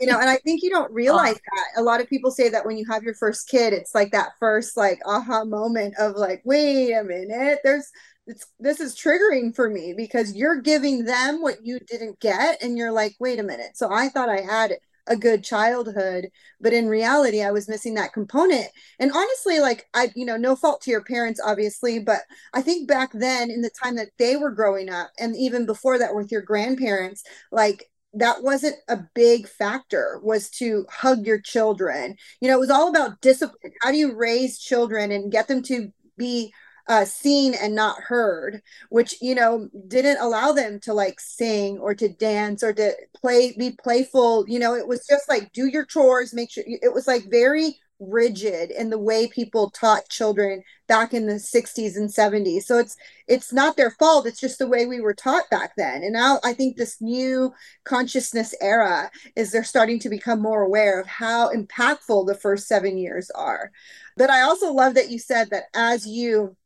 You 0.00 0.08
know 0.08 0.18
and 0.18 0.28
i 0.28 0.36
think 0.38 0.62
you 0.62 0.70
don't 0.70 0.92
realize 0.92 1.36
that. 1.36 1.80
A 1.80 1.82
lot 1.82 2.00
of 2.00 2.08
people 2.08 2.32
say 2.32 2.48
that 2.48 2.66
when 2.66 2.76
you 2.76 2.84
have 2.90 3.04
your 3.04 3.14
first 3.14 3.48
kid 3.48 3.72
it's 3.72 3.94
like 3.94 4.10
that 4.10 4.32
first 4.40 4.76
like 4.76 5.00
aha 5.06 5.44
moment 5.44 5.94
of 5.98 6.16
like 6.16 6.42
wait 6.44 6.92
a 6.92 7.04
minute 7.04 7.60
there's 7.62 7.90
it's 8.26 8.46
this 8.58 8.80
is 8.80 8.94
triggering 8.94 9.54
for 9.54 9.68
me 9.68 9.94
because 9.96 10.34
you're 10.34 10.60
giving 10.60 11.04
them 11.04 11.42
what 11.42 11.64
you 11.64 11.78
didn't 11.80 12.20
get 12.20 12.62
and 12.62 12.78
you're 12.78 12.92
like 12.92 13.14
wait 13.20 13.38
a 13.38 13.42
minute. 13.42 13.76
So 13.76 13.92
i 13.92 14.08
thought 14.08 14.28
i 14.28 14.40
had 14.40 14.74
a 15.06 15.16
good 15.16 15.44
childhood 15.44 16.28
but 16.60 16.72
in 16.72 16.88
reality 16.88 17.42
i 17.42 17.50
was 17.50 17.68
missing 17.68 17.94
that 17.94 18.12
component. 18.14 18.68
And 18.98 19.12
honestly 19.12 19.60
like 19.60 19.86
i 19.94 20.10
you 20.14 20.24
know 20.24 20.36
no 20.36 20.56
fault 20.56 20.80
to 20.82 20.90
your 20.90 21.04
parents 21.04 21.40
obviously 21.44 21.98
but 21.98 22.20
i 22.54 22.62
think 22.62 22.88
back 22.88 23.10
then 23.12 23.50
in 23.50 23.60
the 23.60 23.70
time 23.82 23.96
that 23.96 24.10
they 24.18 24.36
were 24.36 24.50
growing 24.50 24.88
up 24.88 25.10
and 25.18 25.36
even 25.36 25.66
before 25.66 25.98
that 25.98 26.14
with 26.14 26.32
your 26.32 26.42
grandparents 26.42 27.22
like 27.52 27.90
that 28.14 28.42
wasn't 28.42 28.76
a 28.88 28.98
big 29.14 29.48
factor 29.48 30.20
was 30.22 30.48
to 30.48 30.86
hug 30.88 31.26
your 31.26 31.40
children. 31.40 32.16
You 32.40 32.48
know 32.48 32.56
it 32.56 32.60
was 32.60 32.70
all 32.70 32.88
about 32.88 33.20
discipline. 33.20 33.72
How 33.82 33.90
do 33.90 33.96
you 33.96 34.14
raise 34.14 34.58
children 34.58 35.10
and 35.10 35.32
get 35.32 35.48
them 35.48 35.62
to 35.64 35.92
be 36.16 36.52
uh, 36.88 37.04
seen 37.04 37.54
and 37.54 37.74
not 37.74 38.00
heard, 38.00 38.62
which 38.90 39.20
you 39.22 39.34
know 39.34 39.68
didn't 39.88 40.20
allow 40.20 40.52
them 40.52 40.80
to 40.80 40.92
like 40.92 41.20
sing 41.20 41.78
or 41.78 41.94
to 41.94 42.08
dance 42.08 42.62
or 42.62 42.72
to 42.72 42.92
play, 43.16 43.54
be 43.58 43.72
playful. 43.82 44.44
You 44.48 44.58
know, 44.58 44.74
it 44.74 44.86
was 44.86 45.06
just 45.06 45.28
like 45.28 45.52
do 45.52 45.66
your 45.66 45.84
chores, 45.84 46.34
make 46.34 46.50
sure 46.50 46.64
it 46.66 46.92
was 46.92 47.06
like 47.06 47.24
very 47.30 47.76
rigid 48.00 48.70
in 48.70 48.90
the 48.90 48.98
way 48.98 49.28
people 49.28 49.70
taught 49.70 50.08
children 50.08 50.62
back 50.88 51.14
in 51.14 51.26
the 51.26 51.34
60s 51.34 51.96
and 51.96 52.10
70s 52.10 52.64
so 52.64 52.78
it's 52.78 52.96
it's 53.26 53.54
not 53.54 53.76
their 53.76 53.92
fault. 53.92 54.26
It's 54.26 54.40
just 54.40 54.58
the 54.58 54.66
way 54.66 54.84
we 54.84 55.00
were 55.00 55.14
taught 55.14 55.48
back 55.50 55.72
then. 55.76 56.02
And 56.02 56.12
now 56.12 56.40
i 56.44 56.52
think 56.52 56.76
this 56.76 57.00
new 57.00 57.52
consciousness 57.84 58.54
era 58.60 59.10
is 59.36 59.50
they're 59.50 59.64
starting 59.64 59.98
to 60.00 60.08
become 60.08 60.42
more 60.42 60.62
aware 60.62 61.00
of 61.00 61.06
how 61.06 61.50
impactful 61.54 62.26
the 62.26 62.34
first 62.34 62.66
7 62.66 62.98
years 62.98 63.30
are. 63.30 63.70
But 64.16 64.30
i 64.30 64.42
also 64.42 64.72
love 64.72 64.94
that 64.94 65.10
you 65.10 65.18
said 65.18 65.50
that 65.50 65.64
as 65.74 66.06
you 66.06 66.56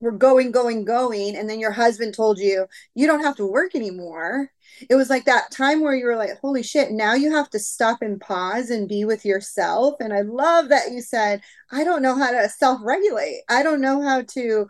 were 0.00 0.12
going, 0.12 0.50
going, 0.50 0.84
going, 0.84 1.36
and 1.36 1.48
then 1.48 1.58
your 1.60 1.72
husband 1.72 2.14
told 2.14 2.38
you 2.38 2.66
you 2.94 3.06
don't 3.06 3.22
have 3.22 3.36
to 3.36 3.46
work 3.46 3.74
anymore. 3.74 4.50
It 4.90 4.94
was 4.94 5.08
like 5.08 5.24
that 5.24 5.50
time 5.50 5.80
where 5.80 5.94
you 5.94 6.04
were 6.04 6.16
like, 6.16 6.38
holy 6.40 6.62
shit, 6.62 6.90
now 6.90 7.14
you 7.14 7.32
have 7.32 7.48
to 7.50 7.58
stop 7.58 8.02
and 8.02 8.20
pause 8.20 8.68
and 8.70 8.88
be 8.88 9.04
with 9.04 9.24
yourself. 9.24 9.94
And 10.00 10.12
I 10.12 10.20
love 10.20 10.68
that 10.68 10.92
you 10.92 11.00
said, 11.00 11.40
I 11.72 11.82
don't 11.82 12.02
know 12.02 12.14
how 12.16 12.30
to 12.30 12.48
self 12.48 12.80
regulate. 12.82 13.42
I 13.48 13.62
don't 13.62 13.80
know 13.80 14.02
how 14.02 14.22
to 14.34 14.66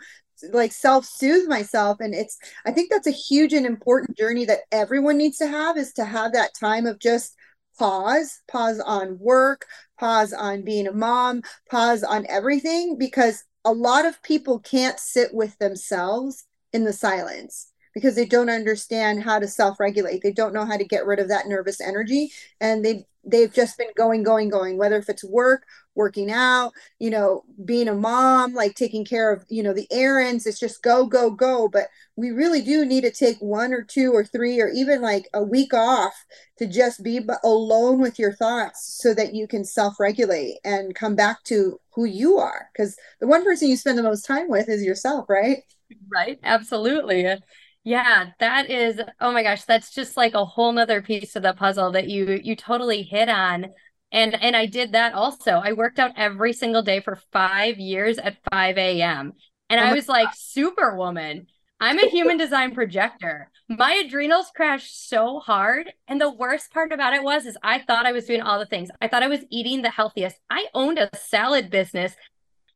like 0.52 0.70
self 0.72 1.04
soothe 1.04 1.48
myself. 1.48 1.98
And 1.98 2.14
it's, 2.14 2.38
I 2.64 2.70
think 2.70 2.90
that's 2.90 3.08
a 3.08 3.10
huge 3.10 3.52
and 3.52 3.66
important 3.66 4.16
journey 4.16 4.44
that 4.44 4.60
everyone 4.70 5.18
needs 5.18 5.38
to 5.38 5.48
have 5.48 5.76
is 5.76 5.92
to 5.94 6.04
have 6.04 6.34
that 6.34 6.54
time 6.58 6.86
of 6.86 7.00
just 7.00 7.34
pause, 7.78 8.40
pause 8.48 8.80
on 8.80 9.18
work, 9.18 9.66
pause 9.98 10.32
on 10.32 10.62
being 10.62 10.86
a 10.86 10.92
mom, 10.92 11.42
pause 11.70 12.04
on 12.04 12.26
everything 12.28 12.96
because 12.96 13.42
a 13.66 13.72
lot 13.72 14.06
of 14.06 14.22
people 14.22 14.60
can't 14.60 15.00
sit 15.00 15.34
with 15.34 15.58
themselves 15.58 16.44
in 16.72 16.84
the 16.84 16.92
silence 16.92 17.72
because 17.96 18.14
they 18.14 18.26
don't 18.26 18.50
understand 18.50 19.22
how 19.22 19.38
to 19.38 19.48
self-regulate. 19.48 20.22
They 20.22 20.30
don't 20.30 20.52
know 20.52 20.66
how 20.66 20.76
to 20.76 20.84
get 20.84 21.06
rid 21.06 21.18
of 21.18 21.28
that 21.28 21.48
nervous 21.48 21.80
energy. 21.80 22.30
And 22.60 22.84
they 22.84 23.06
they've 23.24 23.52
just 23.52 23.78
been 23.78 23.88
going 23.96 24.22
going 24.22 24.50
going 24.50 24.76
whether 24.76 24.98
if 24.98 25.08
it's 25.08 25.24
work 25.24 25.64
working 25.96 26.30
out 26.30 26.70
you 27.00 27.10
know 27.10 27.42
being 27.64 27.88
a 27.88 27.94
mom 27.94 28.54
like 28.54 28.76
taking 28.76 29.04
care 29.04 29.32
of 29.32 29.44
you 29.48 29.64
know 29.64 29.72
the 29.72 29.88
errands 29.90 30.46
it's 30.46 30.60
just 30.60 30.82
go 30.82 31.06
go 31.06 31.30
go. 31.30 31.68
But 31.68 31.86
we 32.16 32.32
really 32.32 32.60
do 32.60 32.84
need 32.84 33.00
to 33.00 33.10
take 33.10 33.38
one 33.38 33.72
or 33.72 33.82
two 33.82 34.12
or 34.12 34.26
three 34.26 34.60
or 34.60 34.68
even 34.68 35.00
like 35.00 35.26
a 35.32 35.42
week 35.42 35.72
off 35.72 36.12
to 36.58 36.66
just 36.66 37.02
be 37.02 37.26
alone 37.44 37.98
with 37.98 38.18
your 38.18 38.34
thoughts 38.34 39.00
so 39.02 39.14
that 39.14 39.34
you 39.34 39.48
can 39.48 39.64
self-regulate 39.64 40.58
and 40.64 40.94
come 40.94 41.16
back 41.16 41.42
to 41.44 41.80
who 41.94 42.04
you 42.04 42.36
are. 42.36 42.68
Because 42.74 42.94
the 43.20 43.26
one 43.26 43.42
person 43.42 43.68
you 43.68 43.76
spend 43.78 43.96
the 43.96 44.02
most 44.02 44.26
time 44.26 44.50
with 44.50 44.68
is 44.68 44.84
yourself 44.84 45.30
right? 45.30 45.62
Right. 46.10 46.38
Absolutely 46.42 47.38
yeah, 47.86 48.30
that 48.40 48.68
is, 48.68 49.00
oh 49.20 49.30
my 49.30 49.44
gosh, 49.44 49.62
that's 49.62 49.94
just 49.94 50.16
like 50.16 50.34
a 50.34 50.44
whole 50.44 50.72
nother 50.72 51.00
piece 51.00 51.36
of 51.36 51.44
the 51.44 51.52
puzzle 51.52 51.92
that 51.92 52.08
you 52.08 52.40
you 52.42 52.56
totally 52.56 53.04
hit 53.04 53.28
on. 53.28 53.66
And 54.10 54.34
and 54.42 54.56
I 54.56 54.66
did 54.66 54.90
that 54.90 55.14
also. 55.14 55.52
I 55.52 55.72
worked 55.72 56.00
out 56.00 56.10
every 56.16 56.52
single 56.52 56.82
day 56.82 56.98
for 56.98 57.20
five 57.32 57.78
years 57.78 58.18
at 58.18 58.38
5 58.50 58.76
a.m. 58.76 59.34
And 59.70 59.80
oh 59.80 59.84
I 59.84 59.94
was 59.94 60.08
like, 60.08 60.30
superwoman. 60.34 61.46
I'm 61.78 62.00
a 62.00 62.08
human 62.10 62.36
design 62.36 62.74
projector. 62.74 63.52
My 63.68 64.02
adrenals 64.04 64.50
crashed 64.52 65.08
so 65.08 65.38
hard. 65.38 65.92
And 66.08 66.20
the 66.20 66.32
worst 66.32 66.72
part 66.72 66.90
about 66.90 67.14
it 67.14 67.22
was 67.22 67.46
is 67.46 67.56
I 67.62 67.78
thought 67.78 68.04
I 68.04 68.10
was 68.10 68.26
doing 68.26 68.42
all 68.42 68.58
the 68.58 68.66
things. 68.66 68.90
I 69.00 69.06
thought 69.06 69.22
I 69.22 69.28
was 69.28 69.44
eating 69.48 69.82
the 69.82 69.90
healthiest. 69.90 70.40
I 70.50 70.66
owned 70.74 70.98
a 70.98 71.08
salad 71.16 71.70
business 71.70 72.16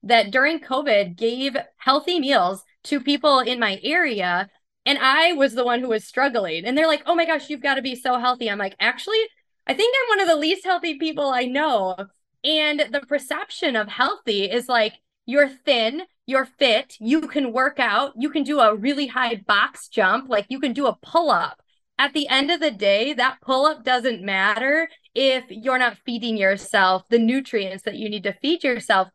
that 0.04 0.30
during 0.30 0.60
COVID 0.60 1.16
gave 1.16 1.56
healthy 1.78 2.20
meals 2.20 2.62
to 2.84 3.00
people 3.00 3.40
in 3.40 3.58
my 3.58 3.80
area 3.82 4.48
and 4.90 4.98
I 5.00 5.34
was 5.34 5.54
the 5.54 5.64
one 5.64 5.78
who 5.78 5.90
was 5.90 6.04
struggling. 6.04 6.64
And 6.64 6.76
they're 6.76 6.88
like, 6.88 7.04
oh 7.06 7.14
my 7.14 7.24
gosh, 7.24 7.48
you've 7.48 7.62
got 7.62 7.76
to 7.76 7.82
be 7.82 7.94
so 7.94 8.18
healthy. 8.18 8.50
I'm 8.50 8.58
like, 8.58 8.74
actually, 8.80 9.20
I 9.64 9.72
think 9.72 9.94
I'm 9.94 10.08
one 10.08 10.20
of 10.20 10.26
the 10.26 10.34
least 10.34 10.64
healthy 10.64 10.98
people 10.98 11.30
I 11.30 11.44
know. 11.44 11.94
And 12.42 12.80
the 12.90 13.02
perception 13.06 13.76
of 13.76 13.86
healthy 13.86 14.50
is 14.50 14.68
like, 14.68 14.94
you're 15.26 15.48
thin, 15.48 16.02
you're 16.26 16.44
fit, 16.44 16.96
you 16.98 17.20
can 17.28 17.52
work 17.52 17.78
out, 17.78 18.14
you 18.16 18.30
can 18.30 18.42
do 18.42 18.58
a 18.58 18.74
really 18.74 19.06
high 19.06 19.36
box 19.36 19.86
jump, 19.86 20.28
like 20.28 20.46
you 20.48 20.58
can 20.58 20.72
do 20.72 20.88
a 20.88 20.98
pull 21.00 21.30
up. 21.30 21.62
At 21.96 22.12
the 22.12 22.26
end 22.26 22.50
of 22.50 22.58
the 22.58 22.72
day, 22.72 23.12
that 23.12 23.40
pull 23.42 23.66
up 23.66 23.84
doesn't 23.84 24.22
matter 24.22 24.88
if 25.14 25.44
you're 25.50 25.78
not 25.78 25.98
feeding 26.04 26.36
yourself 26.36 27.04
the 27.10 27.18
nutrients 27.20 27.84
that 27.84 27.94
you 27.94 28.10
need 28.10 28.24
to 28.24 28.32
feed 28.42 28.64
yourself 28.64 29.06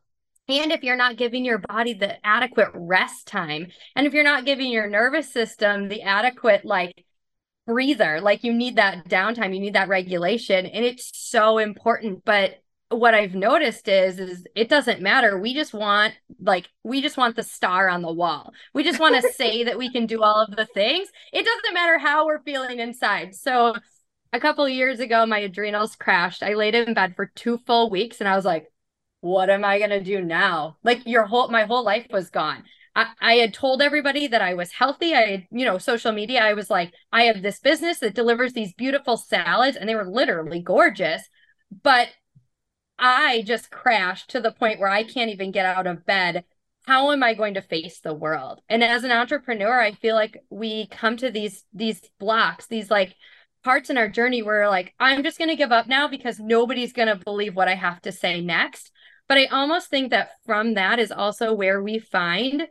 and 0.47 0.71
if 0.71 0.83
you're 0.83 0.95
not 0.95 1.17
giving 1.17 1.43
your 1.45 1.57
body 1.57 1.93
the 1.93 2.25
adequate 2.25 2.69
rest 2.73 3.27
time, 3.27 3.67
and 3.95 4.05
if 4.05 4.13
you're 4.13 4.23
not 4.23 4.45
giving 4.45 4.71
your 4.71 4.87
nervous 4.87 5.31
system 5.31 5.87
the 5.87 6.01
adequate, 6.03 6.65
like, 6.65 7.05
breather, 7.65 8.21
like, 8.21 8.43
you 8.43 8.53
need 8.53 8.75
that 8.75 9.07
downtime, 9.07 9.53
you 9.53 9.61
need 9.61 9.75
that 9.75 9.89
regulation. 9.89 10.65
And 10.65 10.85
it's 10.85 11.11
so 11.13 11.57
important. 11.57 12.23
But 12.25 12.61
what 12.89 13.15
I've 13.15 13.33
noticed 13.33 13.87
is 13.87 14.19
is 14.19 14.45
it 14.55 14.69
doesn't 14.69 15.01
matter. 15.01 15.39
We 15.39 15.53
just 15.53 15.73
want 15.73 16.13
like 16.39 16.69
we 16.83 17.01
just 17.01 17.17
want 17.17 17.35
the 17.35 17.43
star 17.43 17.89
on 17.89 18.01
the 18.01 18.13
wall. 18.13 18.53
We 18.73 18.83
just 18.83 18.99
want 18.99 19.15
to 19.15 19.33
say 19.33 19.63
that 19.63 19.77
we 19.77 19.91
can 19.91 20.05
do 20.05 20.21
all 20.21 20.43
of 20.43 20.55
the 20.55 20.65
things. 20.67 21.09
It 21.33 21.45
doesn't 21.45 21.73
matter 21.73 21.97
how 21.97 22.25
we're 22.25 22.43
feeling 22.43 22.79
inside. 22.79 23.35
So 23.35 23.75
a 24.33 24.39
couple 24.39 24.67
years 24.69 24.99
ago 24.99 25.25
my 25.25 25.39
adrenals 25.39 25.95
crashed. 25.95 26.43
I 26.43 26.53
laid 26.53 26.75
in 26.75 26.93
bed 26.93 27.15
for 27.15 27.31
2 27.35 27.57
full 27.65 27.89
weeks 27.89 28.19
and 28.19 28.29
I 28.29 28.35
was 28.35 28.45
like, 28.45 28.71
what 29.25 29.49
am 29.49 29.65
I 29.65 29.79
gonna 29.79 30.03
do 30.03 30.21
now? 30.21 30.77
Like 30.83 31.05
your 31.07 31.25
whole 31.25 31.47
my 31.47 31.63
whole 31.63 31.83
life 31.83 32.05
was 32.11 32.29
gone. 32.29 32.63
I, 32.95 33.07
I 33.19 33.33
had 33.35 33.53
told 33.55 33.81
everybody 33.81 34.27
that 34.27 34.41
I 34.41 34.53
was 34.53 34.71
healthy. 34.71 35.13
I 35.15 35.21
had, 35.21 35.47
you 35.51 35.65
know, 35.65 35.79
social 35.79 36.11
media. 36.11 36.43
I 36.43 36.53
was 36.53 36.69
like, 36.69 36.93
I 37.11 37.23
have 37.23 37.41
this 37.41 37.59
business 37.59 37.99
that 37.99 38.13
delivers 38.13 38.53
these 38.53 38.73
beautiful 38.73 39.17
salads, 39.17 39.75
and 39.77 39.89
they 39.89 39.95
were 39.95 40.07
literally 40.07 40.61
gorgeous. 40.61 41.23
But 41.83 42.09
I 42.99 43.41
just 43.45 43.71
crashed 43.71 44.29
to 44.29 44.39
the 44.39 44.51
point 44.51 44.79
where 44.79 44.89
I 44.89 45.03
can't 45.03 45.31
even 45.31 45.51
get 45.51 45.65
out 45.65 45.87
of 45.87 46.05
bed. 46.05 46.45
How 46.85 47.11
am 47.11 47.23
I 47.23 47.33
going 47.33 47.55
to 47.55 47.61
face 47.61 47.99
the 47.99 48.13
world? 48.13 48.61
And 48.69 48.83
as 48.83 49.03
an 49.03 49.11
entrepreneur, 49.11 49.81
I 49.81 49.93
feel 49.93 50.15
like 50.15 50.37
we 50.51 50.85
come 50.87 51.17
to 51.17 51.31
these 51.31 51.63
these 51.73 51.99
blocks, 52.19 52.67
these 52.67 52.91
like 52.91 53.15
parts 53.63 53.89
in 53.89 53.97
our 53.97 54.07
journey 54.07 54.43
where 54.43 54.69
like 54.69 54.93
I'm 54.99 55.23
just 55.23 55.39
going 55.39 55.49
to 55.49 55.55
give 55.55 55.71
up 55.71 55.87
now 55.87 56.07
because 56.07 56.39
nobody's 56.39 56.93
going 56.93 57.07
to 57.07 57.15
believe 57.15 57.55
what 57.55 57.67
I 57.67 57.73
have 57.73 57.99
to 58.03 58.11
say 58.11 58.39
next. 58.39 58.91
But 59.27 59.37
I 59.37 59.45
almost 59.45 59.89
think 59.89 60.11
that 60.11 60.31
from 60.45 60.75
that 60.75 60.99
is 60.99 61.11
also 61.11 61.53
where 61.53 61.81
we 61.81 61.99
find 61.99 62.67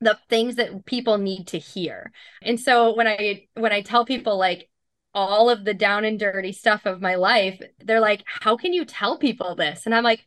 the 0.00 0.18
things 0.28 0.56
that 0.56 0.86
people 0.86 1.18
need 1.18 1.46
to 1.48 1.58
hear. 1.58 2.12
And 2.42 2.58
so 2.58 2.94
when 2.94 3.06
I 3.06 3.46
when 3.54 3.72
I 3.72 3.82
tell 3.82 4.04
people 4.04 4.38
like 4.38 4.68
all 5.12 5.50
of 5.50 5.64
the 5.64 5.74
down 5.74 6.04
and 6.04 6.18
dirty 6.18 6.52
stuff 6.52 6.86
of 6.86 7.02
my 7.02 7.16
life, 7.16 7.60
they're 7.80 8.00
like, 8.00 8.24
"How 8.26 8.56
can 8.56 8.72
you 8.72 8.84
tell 8.84 9.18
people 9.18 9.54
this?" 9.54 9.84
And 9.84 9.94
I'm 9.94 10.04
like, 10.04 10.24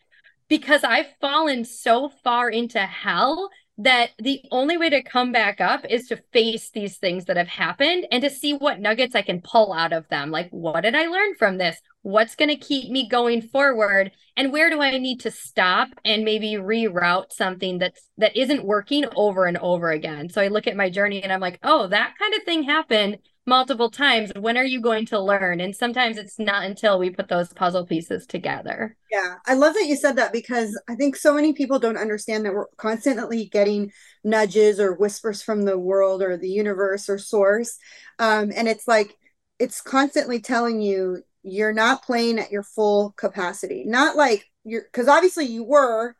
"Because 0.48 0.84
I've 0.84 1.16
fallen 1.20 1.66
so 1.66 2.10
far 2.10 2.50
into 2.50 2.80
hell 2.80 3.50
that 3.78 4.12
the 4.20 4.42
only 4.52 4.78
way 4.78 4.90
to 4.90 5.02
come 5.02 5.32
back 5.32 5.60
up 5.60 5.84
is 5.90 6.08
to 6.08 6.22
face 6.32 6.70
these 6.70 6.98
things 6.98 7.26
that 7.26 7.38
have 7.38 7.48
happened 7.48 8.06
and 8.12 8.22
to 8.22 8.30
see 8.30 8.54
what 8.54 8.80
nuggets 8.80 9.16
I 9.16 9.24
can 9.24 9.42
pull 9.42 9.74
out 9.74 9.94
of 9.94 10.08
them. 10.10 10.30
Like, 10.30 10.50
what 10.52 10.82
did 10.82 10.96
I 10.96 11.08
learn 11.08 11.34
from 11.36 11.58
this? 11.58 11.82
What's 12.04 12.36
going 12.36 12.50
to 12.50 12.56
keep 12.56 12.92
me 12.92 13.10
going 13.10 13.42
forward? 13.42 14.12
And 14.38 14.52
where 14.52 14.70
do 14.70 14.80
I 14.82 14.98
need 15.00 15.22
to 15.22 15.32
stop 15.32 15.90
and 16.06 16.24
maybe 16.24 16.54
reroute 16.54 17.32
something 17.32 17.80
that's 17.80 18.10
that 18.18 18.38
isn't 18.38 18.66
working 18.66 19.06
over 19.16 19.46
and 19.46 19.58
over 19.58 19.90
again? 19.90 20.30
So 20.30 20.42
I 20.42 20.50
look 20.50 20.68
at 20.68 20.76
my 20.76 20.92
journey 20.92 21.24
and 21.24 21.34
I'm 21.34 21.42
like, 21.42 21.60
oh, 21.64 21.88
that 21.88 22.14
kind 22.20 22.34
of 22.36 22.44
thing 22.44 22.64
happened 22.64 23.18
multiple 23.46 23.90
times 23.90 24.32
when 24.40 24.58
are 24.58 24.66
you 24.66 24.82
going 24.82 25.06
to 25.08 25.20
learn? 25.20 25.60
And 25.60 25.76
sometimes 25.76 26.18
it's 26.18 26.40
not 26.40 26.64
until 26.64 27.00
we 27.00 27.10
put 27.10 27.28
those 27.28 27.52
puzzle 27.54 27.86
pieces 27.86 28.26
together. 28.26 28.96
Yeah 29.12 29.36
i 29.46 29.54
love 29.54 29.74
that 29.76 29.86
you 29.86 29.96
said 29.96 30.16
that 30.16 30.34
because 30.34 30.80
i 30.90 30.96
think 30.96 31.16
so 31.16 31.34
many 31.34 31.54
people 31.54 31.78
don't 31.78 31.98
understand 31.98 32.46
that 32.46 32.54
we're 32.54 32.66
constantly 32.78 33.46
getting 33.46 33.92
nudges 34.24 34.80
or 34.80 34.94
whispers 34.94 35.42
from 35.42 35.64
the 35.64 35.78
world 35.78 36.22
or 36.22 36.38
the 36.38 36.50
universe 36.50 37.10
or 37.10 37.18
source. 37.18 37.78
Um, 38.20 38.52
and 38.56 38.68
it's 38.68 38.88
like 38.88 39.16
it's 39.60 39.82
constantly 39.82 40.40
telling 40.40 40.82
you 40.82 41.24
you're 41.44 41.74
not 41.74 42.04
playing 42.04 42.40
at 42.40 42.52
your 42.52 42.64
full 42.64 43.12
capacity. 43.18 43.84
Not 43.86 44.16
like 44.16 44.46
you're 44.64 44.84
because 44.84 45.08
obviously 45.08 45.46
you 45.46 45.64
were 45.64 46.16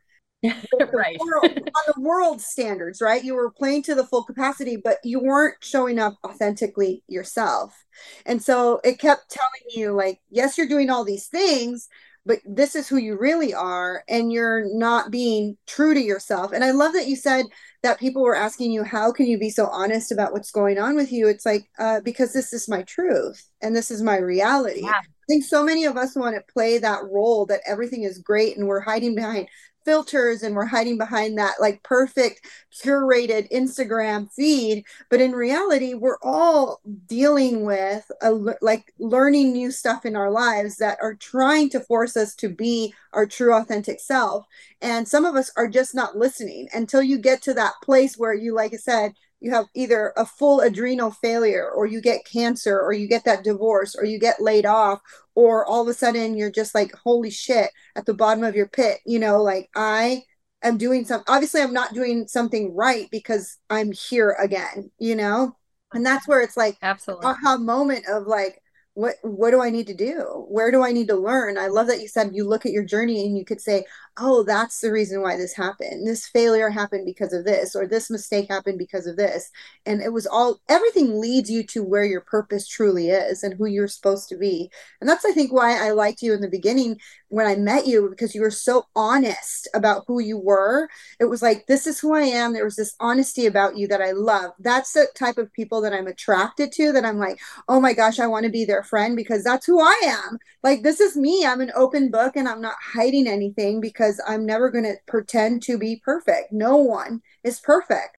right. 0.94 1.18
world, 1.20 1.46
on 1.46 1.94
the 1.96 2.02
world 2.02 2.42
standards 2.42 3.02
right? 3.02 3.24
You 3.24 3.36
were 3.36 3.52
playing 3.52 3.84
to 3.84 3.96
the 3.96 4.06
full 4.06 4.24
capacity 4.24 4.78
but 4.78 4.98
you 5.04 5.20
weren't 5.20 5.56
showing 5.62 6.00
up 6.00 6.18
authentically 6.24 7.04
yourself. 7.08 7.86
And 8.26 8.42
so 8.42 8.80
it 8.84 9.00
kept 9.00 9.30
telling 9.30 9.76
you 9.76 9.94
like 9.94 10.20
yes 10.30 10.58
you're 10.58 10.68
doing 10.68 10.90
all 10.90 11.04
these 11.04 11.28
things 11.28 11.88
but 12.26 12.40
this 12.46 12.74
is 12.76 12.88
who 12.88 12.98
you 12.98 13.18
really 13.18 13.54
are 13.54 14.04
and 14.08 14.32
you're 14.32 14.66
not 14.74 15.12
being 15.12 15.58
true 15.68 15.94
to 15.94 16.02
yourself. 16.02 16.52
And 16.54 16.64
i 16.64 16.72
love 16.72 16.94
that 16.94 17.08
you 17.08 17.16
said 17.16 17.46
that 17.84 18.00
people 18.00 18.24
were 18.24 18.36
asking 18.36 18.72
you 18.72 18.84
how 18.84 19.12
can 19.12 19.28
you 19.28 19.38
be 19.38 19.50
so 19.50 19.68
honest 19.68 20.12
about 20.12 20.32
what's 20.32 20.52
going 20.52 20.80
on 20.80 20.96
with 20.96 21.12
you? 21.12 21.28
It's 21.28 21.46
like 21.46 21.70
uh, 21.78 22.00
because 22.02 22.34
this 22.34 22.54
is 22.54 22.70
my 22.70 22.82
truth 22.84 23.46
and 23.62 23.76
this 23.76 23.92
is 23.92 24.02
my 24.02 24.18
reality. 24.18 24.82
Yeah. 24.84 24.92
I 24.92 25.26
think 25.28 25.44
so 25.44 25.64
many 25.64 25.86
of 25.86 25.96
us 25.96 26.16
want 26.16 26.36
to 26.36 26.54
play 26.54 26.78
that 26.78 27.04
role 27.04 27.46
that 27.46 27.62
everything 27.66 28.04
is 28.04 28.18
great 28.20 28.58
and 28.58 28.68
we're 28.68 28.82
hiding 28.82 29.16
behind 29.16 29.48
filters 29.86 30.44
and 30.44 30.56
we're 30.56 30.66
hiding 30.66 30.98
behind 30.98 31.38
that 31.38 31.56
like 31.60 31.84
perfect 31.84 32.46
curated 32.74 33.52
Instagram 33.52 34.32
feed. 34.32 34.84
But 35.10 35.22
in 35.22 35.32
reality, 35.34 35.94
we're 35.94 36.20
all 36.22 36.82
dealing 37.08 37.66
with 37.66 38.10
a, 38.22 38.32
like 38.62 38.94
learning 39.00 39.54
new 39.54 39.72
stuff 39.72 40.06
in 40.06 40.16
our 40.16 40.32
lives 40.32 40.78
that 40.78 40.98
are 41.02 41.16
trying 41.16 41.70
to 41.70 41.80
force 41.80 42.18
us 42.18 42.36
to 42.36 42.50
be 42.50 42.94
our 43.14 43.26
true 43.26 43.54
authentic 43.54 44.00
self. 44.00 44.46
And 44.82 45.08
some 45.08 45.26
of 45.26 45.36
us 45.36 45.52
are 45.56 45.68
just 45.68 45.96
not 45.96 46.18
listening 46.18 46.68
until 46.74 47.02
you 47.02 47.18
get 47.18 47.42
to 47.44 47.54
that 47.54 47.74
place 47.84 48.18
where 48.18 48.34
you, 48.34 48.54
like 48.54 48.74
I 48.74 48.78
said, 48.78 49.14
you 49.44 49.52
have 49.52 49.66
either 49.76 50.14
a 50.16 50.26
full 50.26 50.62
adrenal 50.62 51.12
failure 51.12 51.70
or 51.70 51.86
you 51.86 52.02
get 52.02 52.26
cancer 52.26 52.80
or 52.80 52.94
you 52.94 53.08
get 53.08 53.26
that 53.26 53.44
divorce 53.44 53.94
or 53.94 54.06
you 54.06 54.18
get 54.18 54.42
laid 54.42 54.66
off 54.66 55.02
or 55.36 55.66
all 55.66 55.82
of 55.82 55.88
a 55.90 55.94
sudden 55.94 56.38
you're 56.38 56.50
just 56.50 56.74
like 56.74 56.94
holy 57.04 57.30
shit 57.30 57.70
at 57.96 58.06
the 58.06 58.14
bottom 58.14 58.44
of 58.44 58.56
your 58.56 58.68
pit 58.68 59.00
you 59.06 59.20
know 59.20 59.44
like 59.44 59.70
i 59.76 60.22
am 60.64 60.78
doing 60.78 61.04
some 61.04 61.22
obviously 61.28 61.62
i'm 61.62 61.74
not 61.74 61.94
doing 61.94 62.26
something 62.26 62.74
right 62.74 63.10
because 63.12 63.58
i'm 63.70 63.92
here 63.92 64.36
again 64.42 64.90
you 64.98 65.16
know? 65.16 65.56
And 65.94 66.06
that's 66.06 66.28
where 66.28 66.42
it's 66.42 66.58
like 66.58 66.78
absolutely. 66.82 67.28
Aha 67.28 67.58
moment 67.58 68.06
of 68.10 68.26
like 68.26 68.60
what 68.96 69.16
what 69.22 69.52
do 69.52 69.62
i 69.62 69.70
need 69.70 69.88
to 69.88 69.94
do? 69.94 70.46
Where 70.50 70.72
do 70.72 70.84
i 70.84 70.92
need 70.92 71.08
to 71.08 71.16
learn? 71.16 71.58
I 71.58 71.68
love 71.68 71.88
that 71.88 72.02
you 72.02 72.08
said 72.08 72.32
you 72.34 72.48
look 72.48 72.66
at 72.66 72.72
your 72.72 72.84
journey 72.84 73.26
and 73.26 73.38
you 73.38 73.46
could 73.46 73.62
say 73.62 73.86
oh, 74.18 74.44
that's 74.44 74.80
the 74.80 74.92
reason 74.92 75.22
why 75.22 75.36
this 75.36 75.54
happened. 75.54 76.06
This 76.06 76.28
failure 76.28 76.70
happened 76.70 77.06
because 77.06 77.34
of 77.34 77.46
this, 77.46 77.76
or 77.76 77.88
this 77.88 78.12
mistake 78.12 78.48
happened 78.50 78.78
because 78.78 79.08
of 79.08 79.16
this. 79.16 79.50
And 79.88 80.02
it 80.02 80.14
was 80.14 80.28
all, 80.28 80.60
everything 80.70 81.20
leads 81.20 81.50
you 81.50 81.64
to 81.68 81.84
where 81.84 82.06
your 82.06 82.22
purpose 82.22 82.68
truly 82.68 83.10
is 83.10 83.44
and 83.44 83.56
who 83.56 83.66
you're 83.66 83.88
supposed 83.88 84.30
to 84.30 84.38
be. 84.38 84.70
And 85.02 85.10
that's, 85.10 85.26
I 85.26 85.32
think, 85.32 85.52
why 85.52 85.84
I 85.84 85.92
liked 85.92 86.22
you 86.22 86.34
in 86.34 86.42
the 86.42 86.48
beginning 86.48 87.00
when 87.30 87.48
I 87.48 87.56
met 87.56 87.88
you, 87.88 88.08
because 88.08 88.36
you 88.36 88.42
were 88.42 88.52
so 88.52 88.86
honest 88.96 89.68
about 89.74 90.04
who 90.06 90.20
you 90.20 90.38
were. 90.38 90.88
It 91.20 91.26
was 91.26 91.42
like, 91.42 91.66
this 91.66 91.88
is 91.88 92.00
who 92.00 92.14
I 92.14 92.22
am. 92.22 92.54
There 92.54 92.66
was 92.66 92.76
this 92.76 92.96
honesty 93.00 93.48
about 93.48 93.76
you 93.76 93.88
that 93.88 94.02
I 94.02 94.12
love. 94.12 94.52
That's 94.60 94.94
the 94.94 95.08
type 95.16 95.40
of 95.40 95.52
people 95.54 95.82
that 95.82 95.94
I'm 95.94 96.06
attracted 96.06 96.72
to, 96.74 96.92
that 96.92 97.06
I'm 97.06 97.18
like, 97.18 97.40
oh 97.68 97.80
my 97.80 97.94
gosh, 97.94 98.20
I 98.20 98.28
want 98.28 98.46
to 98.46 98.52
be 98.52 98.66
their 98.66 98.84
friend 98.84 99.16
because 99.16 99.44
that's 99.44 99.66
who 99.66 99.82
I 99.82 100.02
am. 100.06 100.38
Like, 100.62 100.84
this 100.84 101.00
is 101.00 101.18
me. 101.18 101.44
I'm 101.44 101.62
an 101.62 101.72
open 101.76 102.12
book 102.12 102.36
and 102.36 102.48
I'm 102.48 102.62
not 102.62 102.76
hiding 102.80 103.28
anything 103.28 103.82
because 103.82 104.03
I'm 104.28 104.46
never 104.46 104.70
going 104.70 104.86
to 104.86 104.96
pretend 105.08 105.64
to 105.64 105.78
be 105.78 106.02
perfect. 106.04 106.52
No 106.52 106.78
one 106.78 107.22
is 107.44 107.60
perfect. 107.60 108.18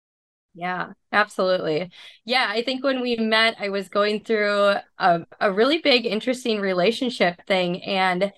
Yeah, 0.57 0.93
absolutely. 1.11 1.91
Yeah, 2.25 2.47
I 2.49 2.63
think 2.63 2.85
when 2.85 3.01
we 3.01 3.17
met, 3.17 3.57
I 3.59 3.71
was 3.71 3.89
going 3.89 4.23
through 4.23 4.75
a, 4.99 5.27
a 5.41 5.53
really 5.53 5.79
big, 5.79 6.07
interesting 6.07 6.61
relationship 6.61 7.45
thing. 7.47 7.83
And 7.83 8.33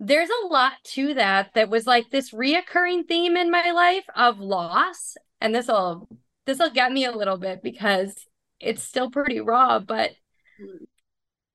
there's 0.00 0.30
a 0.30 0.48
lot 0.48 0.74
to 0.94 1.14
that 1.14 1.54
that 1.54 1.70
was 1.70 1.86
like 1.86 2.10
this 2.10 2.32
reoccurring 2.32 3.08
theme 3.08 3.36
in 3.36 3.50
my 3.50 3.72
life 3.72 4.04
of 4.16 4.40
loss. 4.40 5.16
And 5.40 5.54
this 5.54 5.68
will 5.68 6.08
this 6.46 6.58
will 6.58 6.70
get 6.70 6.92
me 6.92 7.04
a 7.06 7.12
little 7.12 7.38
bit 7.38 7.62
because 7.62 8.14
it's 8.60 8.82
still 8.82 9.10
pretty 9.10 9.40
raw, 9.40 9.80
but 9.80 10.12
hmm 10.58 10.84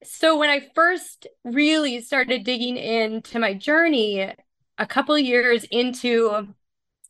so 0.03 0.37
when 0.37 0.49
I 0.49 0.67
first 0.75 1.27
really 1.43 2.01
started 2.01 2.43
digging 2.43 2.77
into 2.77 3.39
my 3.39 3.53
journey, 3.53 4.33
a 4.79 4.87
couple 4.87 5.17
years 5.19 5.65
into 5.71 6.47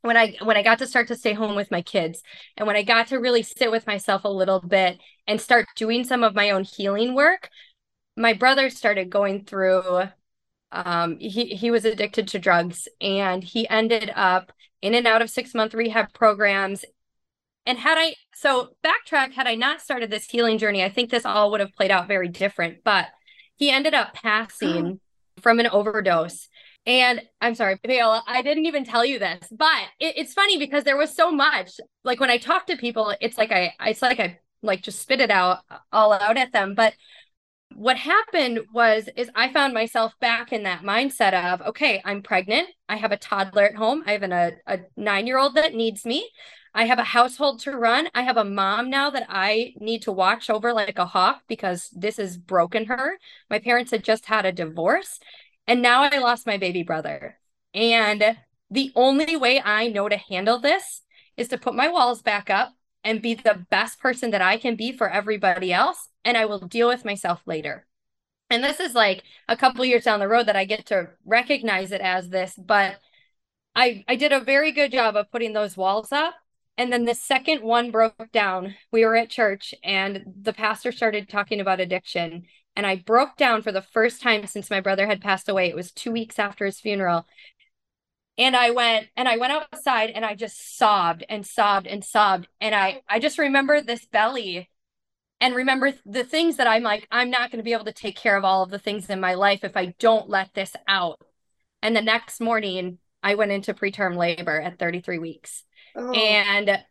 when 0.01 0.17
I 0.17 0.35
when 0.43 0.57
I 0.57 0.63
got 0.63 0.79
to 0.79 0.87
start 0.87 1.07
to 1.09 1.15
stay 1.15 1.33
home 1.33 1.55
with 1.55 1.71
my 1.71 1.81
kids 1.81 2.21
and 2.57 2.67
when 2.67 2.75
I 2.75 2.83
got 2.83 3.07
to 3.07 3.17
really 3.19 3.43
sit 3.43 3.71
with 3.71 3.87
myself 3.87 4.23
a 4.25 4.29
little 4.29 4.61
bit 4.61 4.99
and 5.27 5.39
start 5.39 5.67
doing 5.75 6.03
some 6.03 6.23
of 6.23 6.35
my 6.35 6.51
own 6.51 6.63
healing 6.63 7.15
work, 7.15 7.49
my 8.17 8.33
brother 8.33 8.69
started 8.69 9.09
going 9.09 9.45
through 9.45 10.03
um 10.71 11.17
he 11.19 11.45
he 11.47 11.71
was 11.71 11.85
addicted 11.85 12.27
to 12.27 12.39
drugs 12.39 12.87
and 13.01 13.43
he 13.43 13.67
ended 13.69 14.11
up 14.15 14.51
in 14.81 14.93
and 14.93 15.07
out 15.07 15.21
of 15.21 15.29
6 15.29 15.53
month 15.55 15.73
rehab 15.73 16.13
programs 16.13 16.85
and 17.65 17.77
had 17.77 17.97
I, 17.99 18.15
so 18.33 18.69
backtrack, 18.83 19.33
had 19.33 19.45
I 19.45 19.53
not 19.53 19.79
started 19.79 20.09
this 20.09 20.25
healing 20.25 20.57
journey, 20.57 20.83
I 20.83 20.89
think 20.89 21.11
this 21.11 21.25
all 21.25 21.51
would 21.51 21.59
have 21.59 21.73
played 21.75 21.91
out 21.91 22.07
very 22.07 22.27
different. 22.27 22.83
But 22.83 23.09
he 23.57 23.69
ended 23.69 23.93
up 23.93 24.13
passing 24.15 24.99
from 25.41 25.59
an 25.59 25.67
overdose. 25.67 26.47
And 26.85 27.21
I'm 27.39 27.55
sorry, 27.55 27.77
Paola, 27.77 28.23
I 28.27 28.41
didn't 28.41 28.65
even 28.65 28.83
tell 28.83 29.05
you 29.05 29.19
this, 29.19 29.47
but 29.51 29.83
it, 29.99 30.15
it's 30.17 30.33
funny 30.33 30.57
because 30.57 30.83
there 30.83 30.97
was 30.97 31.15
so 31.15 31.31
much. 31.31 31.79
Like 32.03 32.19
when 32.19 32.31
I 32.31 32.37
talk 32.37 32.65
to 32.67 32.77
people, 32.77 33.13
it's 33.21 33.37
like 33.37 33.51
I, 33.51 33.73
it's 33.85 34.01
like 34.01 34.19
I 34.19 34.39
like 34.63 34.81
just 34.81 35.01
spit 35.01 35.21
it 35.21 35.31
out 35.31 35.59
all 35.91 36.13
out 36.13 36.37
at 36.37 36.51
them. 36.51 36.73
But 36.75 36.93
what 37.75 37.97
happened 37.97 38.61
was 38.73 39.07
is 39.15 39.29
I 39.35 39.53
found 39.53 39.73
myself 39.73 40.13
back 40.19 40.51
in 40.51 40.63
that 40.63 40.81
mindset 40.81 41.33
of 41.33 41.61
okay, 41.67 42.01
I'm 42.03 42.23
pregnant, 42.23 42.69
I 42.87 42.95
have 42.95 43.11
a 43.11 43.17
toddler 43.17 43.63
at 43.63 43.75
home, 43.75 44.03
I 44.07 44.13
have 44.13 44.23
an, 44.23 44.31
a, 44.33 44.51
a 44.65 44.79
nine 44.97 45.27
year 45.27 45.37
old 45.37 45.55
that 45.55 45.75
needs 45.75 46.05
me. 46.05 46.29
I 46.73 46.85
have 46.85 46.99
a 46.99 47.03
household 47.03 47.59
to 47.61 47.71
run. 47.71 48.09
I 48.13 48.21
have 48.21 48.37
a 48.37 48.43
mom 48.45 48.89
now 48.91 49.09
that 49.09 49.25
I 49.27 49.73
need 49.79 50.03
to 50.03 50.11
watch 50.11 50.49
over 50.51 50.71
like 50.71 50.99
a 50.99 51.05
hawk 51.05 51.41
because 51.47 51.89
this 51.95 52.17
has 52.17 52.37
broken 52.37 52.85
her. 52.85 53.17
My 53.49 53.59
parents 53.59 53.91
had 53.91 54.03
just 54.03 54.25
had 54.27 54.45
a 54.45 54.51
divorce. 54.51 55.19
And 55.69 55.83
now 55.83 56.01
I 56.01 56.17
lost 56.17 56.47
my 56.47 56.57
baby 56.57 56.81
brother. 56.81 57.37
And 57.75 58.37
the 58.71 58.91
only 58.95 59.35
way 59.35 59.61
I 59.61 59.87
know 59.87 60.09
to 60.09 60.17
handle 60.17 60.57
this 60.57 61.03
is 61.37 61.47
to 61.49 61.59
put 61.59 61.75
my 61.75 61.87
walls 61.87 62.23
back 62.23 62.49
up 62.49 62.73
and 63.03 63.21
be 63.21 63.35
the 63.35 63.67
best 63.69 63.99
person 63.99 64.31
that 64.31 64.41
I 64.41 64.57
can 64.57 64.75
be 64.75 64.91
for 64.91 65.07
everybody 65.07 65.71
else. 65.71 66.09
And 66.25 66.35
I 66.35 66.45
will 66.45 66.57
deal 66.57 66.87
with 66.87 67.05
myself 67.05 67.41
later. 67.45 67.85
And 68.49 68.63
this 68.63 68.79
is 68.79 68.95
like 68.95 69.21
a 69.47 69.55
couple 69.55 69.85
years 69.85 70.05
down 70.05 70.19
the 70.19 70.27
road 70.27 70.47
that 70.47 70.55
I 70.55 70.65
get 70.65 70.87
to 70.87 71.11
recognize 71.23 71.91
it 71.91 72.01
as 72.01 72.29
this, 72.29 72.55
but 72.57 72.99
I 73.75 74.03
I 74.07 74.15
did 74.15 74.31
a 74.31 74.39
very 74.39 74.71
good 74.71 74.91
job 74.91 75.15
of 75.15 75.31
putting 75.31 75.53
those 75.53 75.77
walls 75.77 76.11
up 76.11 76.33
and 76.79 76.93
then 76.93 77.03
the 77.03 77.13
second 77.13 77.61
one 77.61 77.91
broke 77.91 78.31
down. 78.31 78.75
We 78.89 79.03
were 79.03 79.17
at 79.17 79.29
church 79.29 79.75
and 79.83 80.23
the 80.41 80.53
pastor 80.53 80.93
started 80.93 81.27
talking 81.27 81.59
about 81.59 81.81
addiction. 81.81 82.45
And 82.75 82.85
I 82.85 82.95
broke 82.95 83.35
down 83.35 83.61
for 83.61 83.71
the 83.71 83.81
first 83.81 84.21
time 84.21 84.47
since 84.47 84.69
my 84.69 84.79
brother 84.79 85.07
had 85.07 85.21
passed 85.21 85.49
away. 85.49 85.67
It 85.67 85.75
was 85.75 85.91
two 85.91 86.11
weeks 86.11 86.39
after 86.39 86.65
his 86.65 86.79
funeral. 86.79 87.25
And 88.37 88.55
I 88.55 88.71
went 88.71 89.07
and 89.17 89.27
I 89.27 89.37
went 89.37 89.51
outside 89.51 90.11
and 90.11 90.23
I 90.23 90.35
just 90.35 90.77
sobbed 90.77 91.25
and 91.27 91.45
sobbed 91.45 91.87
and 91.87 92.03
sobbed. 92.05 92.47
And 92.61 92.73
I 92.73 93.01
I 93.07 93.19
just 93.19 93.37
remember 93.37 93.81
this 93.81 94.05
belly 94.05 94.69
and 95.41 95.55
remember 95.55 95.93
the 96.05 96.23
things 96.23 96.57
that 96.57 96.67
I'm 96.67 96.83
like, 96.83 97.07
I'm 97.11 97.29
not 97.29 97.51
going 97.51 97.59
to 97.59 97.63
be 97.63 97.73
able 97.73 97.85
to 97.85 97.93
take 97.93 98.17
care 98.17 98.37
of 98.37 98.43
all 98.43 98.63
of 98.63 98.69
the 98.69 98.79
things 98.79 99.09
in 99.09 99.19
my 99.19 99.35
life 99.35 99.63
if 99.63 99.77
I 99.77 99.93
don't 99.99 100.29
let 100.29 100.53
this 100.53 100.73
out. 100.87 101.21
And 101.81 101.95
the 101.95 102.01
next 102.01 102.41
morning, 102.41 102.97
I 103.23 103.35
went 103.35 103.51
into 103.51 103.73
preterm 103.73 104.17
labor 104.17 104.59
at 104.59 104.79
33 104.79 105.19
weeks. 105.19 105.63
Oh. 105.95 106.11
And 106.11 106.83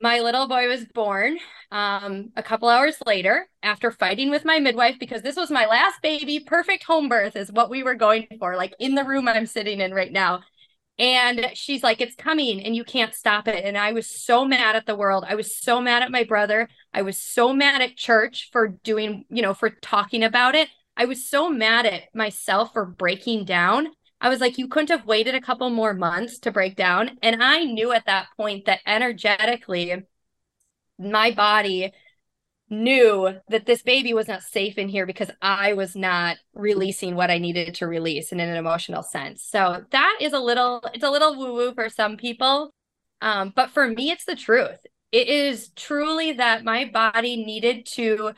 my 0.00 0.20
little 0.20 0.48
boy 0.48 0.66
was 0.68 0.84
born 0.86 1.38
um, 1.70 2.30
a 2.36 2.42
couple 2.42 2.68
hours 2.68 2.96
later 3.06 3.46
after 3.62 3.90
fighting 3.90 4.30
with 4.30 4.44
my 4.44 4.58
midwife 4.58 4.98
because 4.98 5.22
this 5.22 5.36
was 5.36 5.50
my 5.50 5.66
last 5.66 6.00
baby. 6.02 6.40
Perfect 6.40 6.84
home 6.84 7.08
birth 7.08 7.36
is 7.36 7.52
what 7.52 7.70
we 7.70 7.82
were 7.82 7.94
going 7.94 8.26
for, 8.38 8.56
like 8.56 8.74
in 8.80 8.94
the 8.94 9.04
room 9.04 9.28
I'm 9.28 9.46
sitting 9.46 9.80
in 9.80 9.92
right 9.92 10.12
now. 10.12 10.40
And 10.98 11.50
she's 11.54 11.82
like, 11.82 12.00
it's 12.00 12.14
coming 12.14 12.62
and 12.62 12.76
you 12.76 12.84
can't 12.84 13.14
stop 13.14 13.48
it. 13.48 13.64
And 13.64 13.76
I 13.76 13.92
was 13.92 14.06
so 14.06 14.44
mad 14.44 14.76
at 14.76 14.86
the 14.86 14.96
world. 14.96 15.24
I 15.26 15.34
was 15.34 15.56
so 15.56 15.80
mad 15.80 16.02
at 16.02 16.10
my 16.10 16.24
brother. 16.24 16.68
I 16.92 17.02
was 17.02 17.18
so 17.18 17.52
mad 17.52 17.80
at 17.80 17.96
church 17.96 18.50
for 18.52 18.68
doing, 18.68 19.24
you 19.30 19.40
know, 19.42 19.54
for 19.54 19.70
talking 19.70 20.22
about 20.22 20.54
it. 20.54 20.68
I 20.96 21.06
was 21.06 21.28
so 21.28 21.48
mad 21.48 21.86
at 21.86 22.14
myself 22.14 22.72
for 22.74 22.84
breaking 22.84 23.46
down 23.46 23.88
I 24.20 24.28
was 24.28 24.40
like, 24.40 24.58
you 24.58 24.68
couldn't 24.68 24.90
have 24.90 25.06
waited 25.06 25.34
a 25.34 25.40
couple 25.40 25.70
more 25.70 25.94
months 25.94 26.38
to 26.40 26.50
break 26.50 26.76
down. 26.76 27.18
And 27.22 27.42
I 27.42 27.64
knew 27.64 27.92
at 27.92 28.06
that 28.06 28.26
point 28.36 28.66
that 28.66 28.80
energetically, 28.86 30.04
my 30.98 31.30
body 31.30 31.92
knew 32.68 33.34
that 33.48 33.66
this 33.66 33.82
baby 33.82 34.14
was 34.14 34.28
not 34.28 34.42
safe 34.42 34.78
in 34.78 34.88
here 34.88 35.04
because 35.04 35.30
I 35.42 35.72
was 35.72 35.96
not 35.96 36.36
releasing 36.54 37.16
what 37.16 37.30
I 37.30 37.38
needed 37.38 37.74
to 37.76 37.86
release 37.86 38.30
and 38.30 38.40
in 38.40 38.48
an 38.48 38.56
emotional 38.56 39.02
sense. 39.02 39.42
So 39.42 39.84
that 39.90 40.18
is 40.20 40.32
a 40.32 40.38
little, 40.38 40.82
it's 40.94 41.04
a 41.04 41.10
little 41.10 41.36
woo 41.36 41.54
woo 41.54 41.74
for 41.74 41.88
some 41.88 42.16
people. 42.16 42.72
Um, 43.20 43.52
but 43.54 43.70
for 43.70 43.88
me, 43.88 44.10
it's 44.10 44.24
the 44.24 44.36
truth. 44.36 44.78
It 45.10 45.28
is 45.28 45.70
truly 45.74 46.32
that 46.34 46.62
my 46.62 46.84
body 46.84 47.44
needed 47.44 47.86
to 47.94 48.32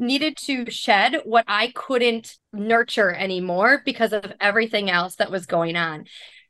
needed 0.00 0.36
to 0.38 0.70
shed 0.70 1.20
what 1.24 1.44
I 1.46 1.72
couldn't 1.74 2.38
nurture 2.52 3.12
anymore 3.12 3.82
because 3.84 4.12
of 4.12 4.32
everything 4.40 4.90
else 4.90 5.16
that 5.16 5.30
was 5.30 5.46
going 5.46 5.76
on. 5.76 6.06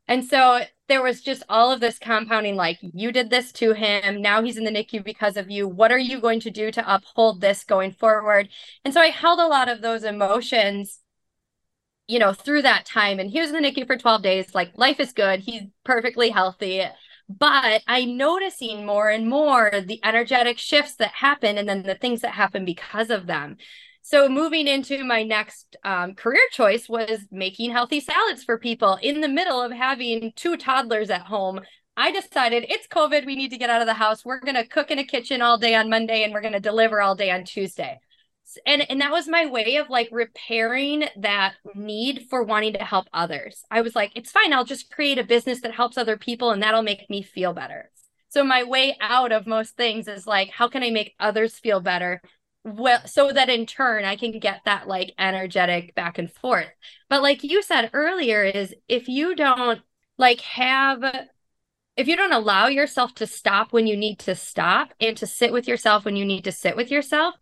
And 0.07 0.25
so 0.25 0.61
there 0.87 1.01
was 1.01 1.21
just 1.21 1.43
all 1.47 1.71
of 1.71 1.79
this 1.79 1.99
compounding 1.99 2.55
like, 2.55 2.79
you 2.81 3.11
did 3.11 3.29
this 3.29 3.51
to 3.53 3.73
him. 3.73 4.21
Now 4.21 4.43
he's 4.43 4.57
in 4.57 4.63
the 4.63 4.71
NICU 4.71 5.03
because 5.03 5.37
of 5.37 5.49
you. 5.49 5.67
What 5.67 5.91
are 5.91 5.99
you 5.99 6.19
going 6.19 6.39
to 6.41 6.51
do 6.51 6.71
to 6.71 6.95
uphold 6.95 7.39
this 7.39 7.63
going 7.63 7.91
forward? 7.93 8.49
And 8.83 8.93
so 8.93 8.99
I 8.99 9.07
held 9.07 9.39
a 9.39 9.47
lot 9.47 9.69
of 9.69 9.81
those 9.81 10.03
emotions, 10.03 10.99
you 12.07 12.19
know, 12.19 12.33
through 12.33 12.63
that 12.63 12.85
time. 12.85 13.19
And 13.19 13.29
he 13.29 13.39
was 13.39 13.51
in 13.51 13.61
the 13.61 13.71
NICU 13.71 13.87
for 13.87 13.95
12 13.95 14.21
days. 14.21 14.55
Like, 14.55 14.71
life 14.75 14.99
is 14.99 15.13
good. 15.13 15.41
He's 15.41 15.63
perfectly 15.85 16.29
healthy 16.29 16.83
but 17.39 17.81
I'm 17.87 18.17
noticing 18.17 18.85
more 18.85 19.09
and 19.09 19.27
more 19.27 19.71
the 19.85 19.99
energetic 20.03 20.57
shifts 20.57 20.95
that 20.95 21.11
happen 21.11 21.57
and 21.57 21.67
then 21.67 21.83
the 21.83 21.95
things 21.95 22.21
that 22.21 22.33
happen 22.33 22.65
because 22.65 23.09
of 23.09 23.27
them. 23.27 23.57
So 24.01 24.27
moving 24.27 24.67
into 24.67 25.03
my 25.03 25.23
next 25.23 25.77
um, 25.83 26.15
career 26.15 26.41
choice 26.51 26.89
was 26.89 27.27
making 27.31 27.71
healthy 27.71 27.99
salads 27.99 28.43
for 28.43 28.57
people 28.57 28.97
in 29.01 29.21
the 29.21 29.27
middle 29.27 29.61
of 29.61 29.71
having 29.71 30.33
two 30.35 30.57
toddlers 30.57 31.09
at 31.09 31.21
home. 31.21 31.61
I 31.95 32.11
decided 32.11 32.65
it's 32.67 32.87
COVID. 32.87 33.25
We 33.25 33.35
need 33.35 33.51
to 33.51 33.57
get 33.57 33.69
out 33.69 33.81
of 33.81 33.87
the 33.87 33.93
house. 33.93 34.25
We're 34.25 34.39
going 34.39 34.55
to 34.55 34.65
cook 34.65 34.89
in 34.89 34.99
a 34.99 35.03
kitchen 35.03 35.41
all 35.41 35.57
day 35.57 35.75
on 35.75 35.89
Monday 35.89 36.23
and 36.23 36.33
we're 36.33 36.41
going 36.41 36.53
to 36.53 36.59
deliver 36.59 37.01
all 37.01 37.15
day 37.15 37.29
on 37.29 37.43
Tuesday 37.43 37.99
and 38.65 38.89
and 38.89 39.01
that 39.01 39.11
was 39.11 39.27
my 39.27 39.45
way 39.45 39.75
of 39.77 39.89
like 39.89 40.09
repairing 40.11 41.05
that 41.17 41.55
need 41.75 42.27
for 42.29 42.43
wanting 42.43 42.73
to 42.73 42.83
help 42.83 43.07
others. 43.13 43.63
I 43.71 43.81
was 43.81 43.95
like 43.95 44.11
it's 44.15 44.31
fine 44.31 44.53
i'll 44.53 44.65
just 44.65 44.91
create 44.91 45.17
a 45.17 45.23
business 45.23 45.61
that 45.61 45.73
helps 45.73 45.97
other 45.97 46.17
people 46.17 46.51
and 46.51 46.61
that'll 46.61 46.81
make 46.81 47.09
me 47.09 47.21
feel 47.21 47.53
better. 47.53 47.91
So 48.29 48.43
my 48.43 48.63
way 48.63 48.95
out 49.01 49.31
of 49.31 49.47
most 49.47 49.75
things 49.75 50.07
is 50.07 50.27
like 50.27 50.49
how 50.49 50.67
can 50.67 50.83
i 50.83 50.89
make 50.89 51.15
others 51.19 51.59
feel 51.59 51.79
better? 51.79 52.21
Well 52.63 53.05
so 53.05 53.31
that 53.31 53.49
in 53.49 53.65
turn 53.65 54.05
i 54.05 54.15
can 54.15 54.39
get 54.39 54.61
that 54.65 54.87
like 54.87 55.13
energetic 55.17 55.95
back 55.95 56.17
and 56.17 56.31
forth. 56.31 56.69
But 57.09 57.21
like 57.21 57.43
you 57.43 57.61
said 57.61 57.89
earlier 57.93 58.43
is 58.43 58.75
if 58.87 59.07
you 59.07 59.35
don't 59.35 59.81
like 60.17 60.41
have 60.41 61.03
if 61.97 62.07
you 62.07 62.15
don't 62.15 62.33
allow 62.33 62.67
yourself 62.67 63.13
to 63.15 63.27
stop 63.27 63.73
when 63.73 63.85
you 63.85 63.97
need 63.97 64.19
to 64.19 64.35
stop 64.35 64.93
and 64.99 65.17
to 65.17 65.27
sit 65.27 65.51
with 65.51 65.67
yourself 65.67 66.05
when 66.05 66.15
you 66.15 66.25
need 66.25 66.43
to 66.45 66.51
sit 66.51 66.75
with 66.75 66.89
yourself 66.89 67.35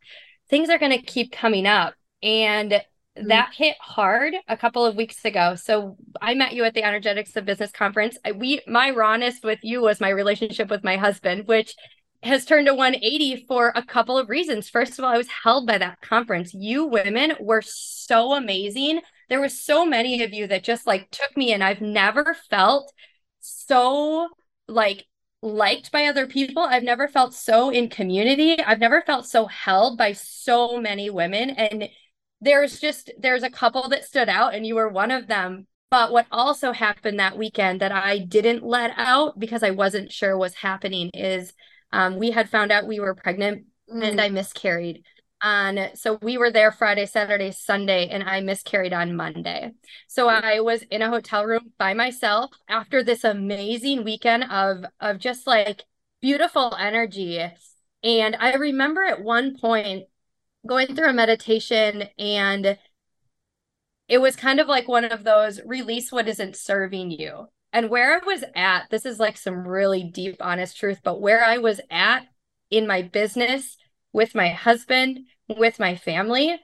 things 0.49 0.69
are 0.69 0.79
going 0.79 0.97
to 0.97 1.01
keep 1.01 1.31
coming 1.31 1.65
up. 1.65 1.93
And 2.21 2.71
mm-hmm. 2.71 3.27
that 3.27 3.53
hit 3.55 3.75
hard 3.79 4.33
a 4.47 4.57
couple 4.57 4.85
of 4.85 4.95
weeks 4.95 5.23
ago. 5.25 5.55
So 5.55 5.97
I 6.21 6.33
met 6.33 6.53
you 6.53 6.63
at 6.63 6.73
the 6.73 6.83
Energetics 6.83 7.35
of 7.35 7.45
Business 7.45 7.71
conference. 7.71 8.17
We 8.35 8.61
my 8.67 8.89
rawness 8.91 9.39
with 9.43 9.59
you 9.61 9.81
was 9.81 10.01
my 10.01 10.09
relationship 10.09 10.69
with 10.69 10.83
my 10.83 10.97
husband, 10.97 11.47
which 11.47 11.75
has 12.21 12.45
turned 12.45 12.67
a 12.67 12.75
180 12.75 13.45
for 13.47 13.71
a 13.75 13.83
couple 13.83 14.17
of 14.17 14.29
reasons. 14.29 14.69
First 14.69 14.99
of 14.99 15.05
all, 15.05 15.11
I 15.11 15.17
was 15.17 15.29
held 15.43 15.65
by 15.65 15.77
that 15.77 16.01
conference. 16.01 16.53
You 16.53 16.85
women 16.85 17.33
were 17.39 17.61
so 17.61 18.33
amazing. 18.33 18.99
There 19.29 19.39
was 19.39 19.63
so 19.63 19.85
many 19.85 20.23
of 20.23 20.33
you 20.33 20.47
that 20.47 20.63
just 20.63 20.85
like 20.85 21.09
took 21.11 21.37
me 21.37 21.53
and 21.53 21.63
I've 21.63 21.81
never 21.81 22.35
felt 22.49 22.91
so 23.39 24.27
like 24.67 25.05
liked 25.41 25.91
by 25.91 26.05
other 26.05 26.27
people. 26.27 26.63
I've 26.63 26.83
never 26.83 27.07
felt 27.07 27.33
so 27.33 27.69
in 27.69 27.89
community. 27.89 28.61
I've 28.61 28.79
never 28.79 29.01
felt 29.01 29.25
so 29.25 29.45
held 29.45 29.97
by 29.97 30.13
so 30.13 30.79
many 30.79 31.09
women 31.09 31.51
and 31.51 31.89
there's 32.41 32.79
just 32.79 33.11
there's 33.19 33.43
a 33.43 33.49
couple 33.49 33.89
that 33.89 34.05
stood 34.05 34.29
out 34.29 34.53
and 34.53 34.65
you 34.65 34.75
were 34.75 34.89
one 34.89 35.11
of 35.11 35.27
them. 35.27 35.67
But 35.91 36.11
what 36.11 36.27
also 36.31 36.71
happened 36.71 37.19
that 37.19 37.37
weekend 37.37 37.81
that 37.81 37.91
I 37.91 38.19
didn't 38.19 38.63
let 38.63 38.91
out 38.95 39.39
because 39.39 39.63
I 39.63 39.71
wasn't 39.71 40.11
sure 40.11 40.37
was 40.37 40.53
happening 40.53 41.09
is 41.13 41.53
um, 41.91 42.17
we 42.17 42.31
had 42.31 42.49
found 42.49 42.71
out 42.71 42.87
we 42.87 42.99
were 42.99 43.15
pregnant 43.15 43.65
mm. 43.91 44.03
and 44.03 44.21
I 44.21 44.29
miscarried. 44.29 45.03
On 45.41 45.79
so 45.95 46.19
we 46.21 46.37
were 46.37 46.51
there 46.51 46.71
Friday, 46.71 47.05
Saturday, 47.05 47.51
Sunday, 47.51 48.09
and 48.09 48.23
I 48.23 48.41
miscarried 48.41 48.93
on 48.93 49.15
Monday. 49.15 49.71
So 50.07 50.27
mm-hmm. 50.27 50.45
I 50.45 50.59
was 50.59 50.83
in 50.83 51.01
a 51.01 51.09
hotel 51.09 51.45
room 51.45 51.71
by 51.77 51.93
myself 51.93 52.51
after 52.67 53.03
this 53.03 53.23
amazing 53.23 54.03
weekend 54.03 54.45
of 54.45 54.85
of 54.99 55.19
just 55.19 55.47
like 55.47 55.83
beautiful 56.21 56.75
energy. 56.77 57.39
And 58.03 58.35
I 58.37 58.53
remember 58.55 59.03
at 59.03 59.23
one 59.23 59.57
point 59.57 60.05
going 60.67 60.95
through 60.95 61.09
a 61.09 61.13
meditation 61.13 62.03
and 62.17 62.77
it 64.07 64.17
was 64.17 64.35
kind 64.35 64.59
of 64.59 64.67
like 64.67 64.87
one 64.87 65.05
of 65.05 65.23
those 65.23 65.61
release 65.65 66.11
what 66.11 66.27
isn't 66.27 66.55
serving 66.55 67.11
you 67.11 67.47
and 67.71 67.89
where 67.89 68.15
I 68.15 68.25
was 68.25 68.43
at, 68.55 68.89
this 68.89 69.05
is 69.05 69.19
like 69.19 69.37
some 69.37 69.67
really 69.67 70.03
deep, 70.03 70.37
honest 70.39 70.77
truth, 70.77 70.99
but 71.03 71.21
where 71.21 71.43
I 71.43 71.59
was 71.59 71.79
at 71.91 72.23
in 72.71 72.87
my 72.87 73.01
business 73.03 73.77
with 74.11 74.35
my 74.35 74.49
husband, 74.49 75.19
with 75.47 75.79
my 75.79 75.95
family, 75.95 76.59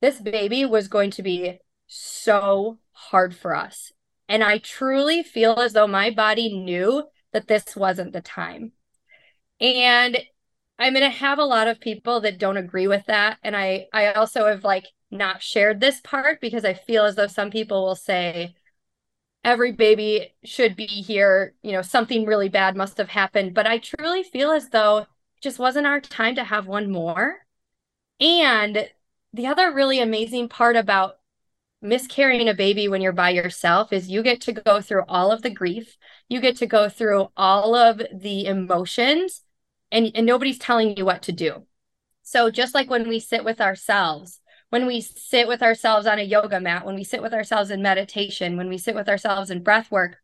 this 0.00 0.20
baby 0.20 0.64
was 0.64 0.88
going 0.88 1.10
to 1.12 1.22
be 1.22 1.58
so 1.86 2.78
hard 2.92 3.34
for 3.34 3.54
us. 3.54 3.92
And 4.28 4.42
I 4.42 4.58
truly 4.58 5.22
feel 5.22 5.60
as 5.60 5.72
though 5.72 5.86
my 5.86 6.10
body 6.10 6.52
knew 6.52 7.04
that 7.32 7.48
this 7.48 7.76
wasn't 7.76 8.12
the 8.12 8.20
time. 8.20 8.72
And 9.60 10.18
I'm 10.78 10.92
going 10.94 11.04
to 11.04 11.16
have 11.16 11.38
a 11.38 11.44
lot 11.44 11.68
of 11.68 11.80
people 11.80 12.20
that 12.20 12.38
don't 12.38 12.56
agree 12.56 12.88
with 12.88 13.06
that. 13.06 13.38
And 13.42 13.56
I, 13.56 13.86
I 13.92 14.12
also 14.12 14.46
have 14.46 14.64
like 14.64 14.84
not 15.10 15.42
shared 15.42 15.80
this 15.80 16.00
part 16.00 16.40
because 16.40 16.64
I 16.64 16.74
feel 16.74 17.04
as 17.04 17.14
though 17.14 17.26
some 17.26 17.50
people 17.50 17.84
will 17.84 17.96
say, 17.96 18.54
every 19.44 19.72
baby 19.72 20.34
should 20.44 20.74
be 20.74 20.86
here. 20.86 21.54
You 21.62 21.72
know, 21.72 21.82
something 21.82 22.24
really 22.24 22.48
bad 22.48 22.76
must 22.76 22.98
have 22.98 23.10
happened. 23.10 23.54
But 23.54 23.66
I 23.66 23.78
truly 23.78 24.22
feel 24.22 24.50
as 24.50 24.70
though 24.70 25.06
just 25.44 25.60
wasn't 25.60 25.86
our 25.86 26.00
time 26.00 26.34
to 26.34 26.42
have 26.42 26.66
one 26.66 26.90
more. 26.90 27.46
And 28.18 28.88
the 29.32 29.46
other 29.46 29.72
really 29.72 30.00
amazing 30.00 30.48
part 30.48 30.74
about 30.74 31.18
miscarrying 31.82 32.48
a 32.48 32.54
baby 32.54 32.88
when 32.88 33.02
you're 33.02 33.12
by 33.12 33.30
yourself 33.30 33.92
is 33.92 34.08
you 34.08 34.22
get 34.22 34.40
to 34.40 34.52
go 34.52 34.80
through 34.80 35.04
all 35.06 35.30
of 35.30 35.42
the 35.42 35.50
grief, 35.50 35.96
you 36.28 36.40
get 36.40 36.56
to 36.56 36.66
go 36.66 36.88
through 36.88 37.28
all 37.36 37.74
of 37.74 38.02
the 38.12 38.46
emotions, 38.46 39.42
and, 39.92 40.10
and 40.14 40.26
nobody's 40.26 40.58
telling 40.58 40.96
you 40.96 41.04
what 41.04 41.22
to 41.22 41.32
do. 41.32 41.66
So, 42.22 42.50
just 42.50 42.74
like 42.74 42.88
when 42.88 43.06
we 43.06 43.20
sit 43.20 43.44
with 43.44 43.60
ourselves, 43.60 44.40
when 44.70 44.86
we 44.86 45.02
sit 45.02 45.46
with 45.46 45.62
ourselves 45.62 46.06
on 46.06 46.18
a 46.18 46.22
yoga 46.22 46.58
mat, 46.58 46.86
when 46.86 46.94
we 46.94 47.04
sit 47.04 47.20
with 47.20 47.34
ourselves 47.34 47.70
in 47.70 47.82
meditation, 47.82 48.56
when 48.56 48.70
we 48.70 48.78
sit 48.78 48.94
with 48.94 49.10
ourselves 49.10 49.50
in 49.50 49.62
breath 49.62 49.90
work, 49.90 50.16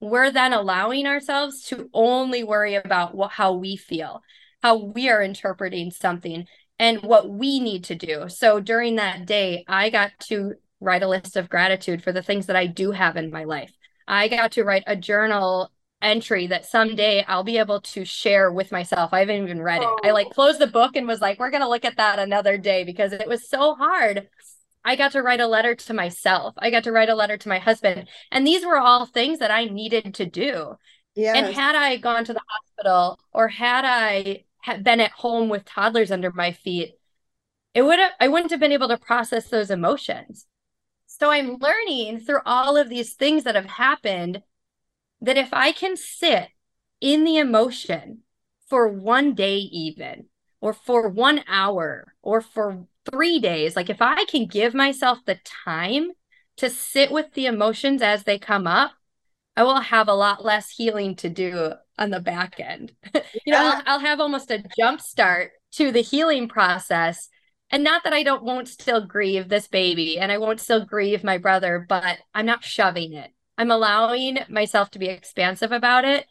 we're 0.00 0.32
then 0.32 0.52
allowing 0.52 1.06
ourselves 1.06 1.62
to 1.66 1.88
only 1.94 2.42
worry 2.42 2.74
about 2.74 3.14
what, 3.14 3.30
how 3.30 3.52
we 3.52 3.76
feel, 3.76 4.22
how 4.64 4.76
we 4.76 5.10
are 5.10 5.22
interpreting 5.22 5.90
something, 5.90 6.46
and 6.78 7.02
what 7.02 7.28
we 7.28 7.60
need 7.60 7.84
to 7.84 7.94
do. 7.94 8.30
So 8.30 8.60
during 8.60 8.96
that 8.96 9.26
day, 9.26 9.62
I 9.68 9.90
got 9.90 10.12
to 10.28 10.54
write 10.80 11.02
a 11.02 11.08
list 11.08 11.36
of 11.36 11.50
gratitude 11.50 12.02
for 12.02 12.12
the 12.12 12.22
things 12.22 12.46
that 12.46 12.56
I 12.56 12.66
do 12.66 12.90
have 12.90 13.18
in 13.18 13.30
my 13.30 13.44
life. 13.44 13.70
I 14.08 14.26
got 14.28 14.52
to 14.52 14.64
write 14.64 14.84
a 14.86 14.96
journal 14.96 15.70
entry 16.00 16.46
that 16.46 16.64
someday 16.64 17.22
I'll 17.28 17.44
be 17.44 17.58
able 17.58 17.82
to 17.82 18.06
share 18.06 18.50
with 18.50 18.72
myself. 18.72 19.12
I 19.12 19.20
haven't 19.20 19.42
even 19.42 19.60
read 19.60 19.82
it. 19.82 19.88
I 20.02 20.12
like 20.12 20.28
oh. 20.28 20.34
closed 20.34 20.60
the 20.60 20.66
book 20.66 20.96
and 20.96 21.06
was 21.06 21.20
like, 21.20 21.38
we're 21.38 21.50
going 21.50 21.62
to 21.62 21.68
look 21.68 21.84
at 21.84 21.98
that 21.98 22.18
another 22.18 22.56
day 22.56 22.84
because 22.84 23.12
it 23.12 23.28
was 23.28 23.46
so 23.46 23.74
hard. 23.74 24.28
I 24.82 24.96
got 24.96 25.12
to 25.12 25.22
write 25.22 25.40
a 25.40 25.46
letter 25.46 25.74
to 25.74 25.92
myself. 25.92 26.54
I 26.56 26.70
got 26.70 26.84
to 26.84 26.92
write 26.92 27.10
a 27.10 27.14
letter 27.14 27.36
to 27.36 27.48
my 27.50 27.58
husband. 27.58 28.08
And 28.30 28.46
these 28.46 28.64
were 28.64 28.78
all 28.78 29.04
things 29.04 29.40
that 29.40 29.50
I 29.50 29.66
needed 29.66 30.14
to 30.14 30.24
do. 30.24 30.76
Yeah. 31.14 31.34
And 31.36 31.54
had 31.54 31.74
I 31.74 31.98
gone 31.98 32.24
to 32.24 32.32
the 32.32 32.42
hospital 32.48 33.18
or 33.32 33.48
had 33.48 33.84
I 33.84 34.44
had 34.64 34.82
been 34.82 34.98
at 34.98 35.10
home 35.10 35.50
with 35.50 35.66
toddlers 35.66 36.10
under 36.10 36.32
my 36.32 36.50
feet, 36.50 36.94
it 37.74 37.82
would 37.82 37.98
have 37.98 38.12
I 38.18 38.28
wouldn't 38.28 38.50
have 38.50 38.60
been 38.60 38.72
able 38.72 38.88
to 38.88 38.96
process 38.96 39.50
those 39.50 39.70
emotions. 39.70 40.46
So 41.06 41.30
I'm 41.30 41.58
learning 41.58 42.20
through 42.20 42.40
all 42.46 42.78
of 42.78 42.88
these 42.88 43.12
things 43.12 43.44
that 43.44 43.56
have 43.56 43.66
happened 43.66 44.42
that 45.20 45.36
if 45.36 45.50
I 45.52 45.72
can 45.72 45.98
sit 45.98 46.48
in 46.98 47.24
the 47.24 47.36
emotion 47.36 48.20
for 48.70 48.88
one 48.88 49.34
day, 49.34 49.58
even, 49.58 50.28
or 50.62 50.72
for 50.72 51.10
one 51.10 51.44
hour, 51.46 52.14
or 52.22 52.40
for 52.40 52.86
three 53.10 53.38
days, 53.38 53.76
like 53.76 53.90
if 53.90 54.00
I 54.00 54.24
can 54.24 54.46
give 54.46 54.72
myself 54.72 55.18
the 55.26 55.38
time 55.44 56.12
to 56.56 56.70
sit 56.70 57.12
with 57.12 57.34
the 57.34 57.44
emotions 57.44 58.00
as 58.00 58.24
they 58.24 58.38
come 58.38 58.66
up, 58.66 58.92
I 59.56 59.62
will 59.62 59.80
have 59.80 60.08
a 60.08 60.14
lot 60.14 60.44
less 60.44 60.70
healing 60.70 61.14
to 61.16 61.28
do 61.28 61.72
on 61.98 62.10
the 62.10 62.20
back 62.20 62.58
end. 62.58 62.92
you 63.46 63.52
know, 63.52 63.58
I'll, 63.58 63.82
I'll 63.86 63.98
have 64.00 64.20
almost 64.20 64.50
a 64.50 64.64
jump 64.76 65.00
start 65.00 65.52
to 65.72 65.92
the 65.92 66.00
healing 66.00 66.48
process 66.48 67.28
and 67.70 67.82
not 67.82 68.04
that 68.04 68.12
I 68.12 68.22
don't 68.22 68.44
won't 68.44 68.68
still 68.68 69.04
grieve 69.06 69.48
this 69.48 69.68
baby 69.68 70.18
and 70.18 70.30
I 70.30 70.38
won't 70.38 70.60
still 70.60 70.84
grieve 70.84 71.24
my 71.24 71.38
brother, 71.38 71.84
but 71.88 72.18
I'm 72.34 72.46
not 72.46 72.64
shoving 72.64 73.14
it. 73.14 73.30
I'm 73.56 73.70
allowing 73.70 74.38
myself 74.48 74.90
to 74.92 74.98
be 74.98 75.06
expansive 75.06 75.72
about 75.72 76.04
it 76.04 76.26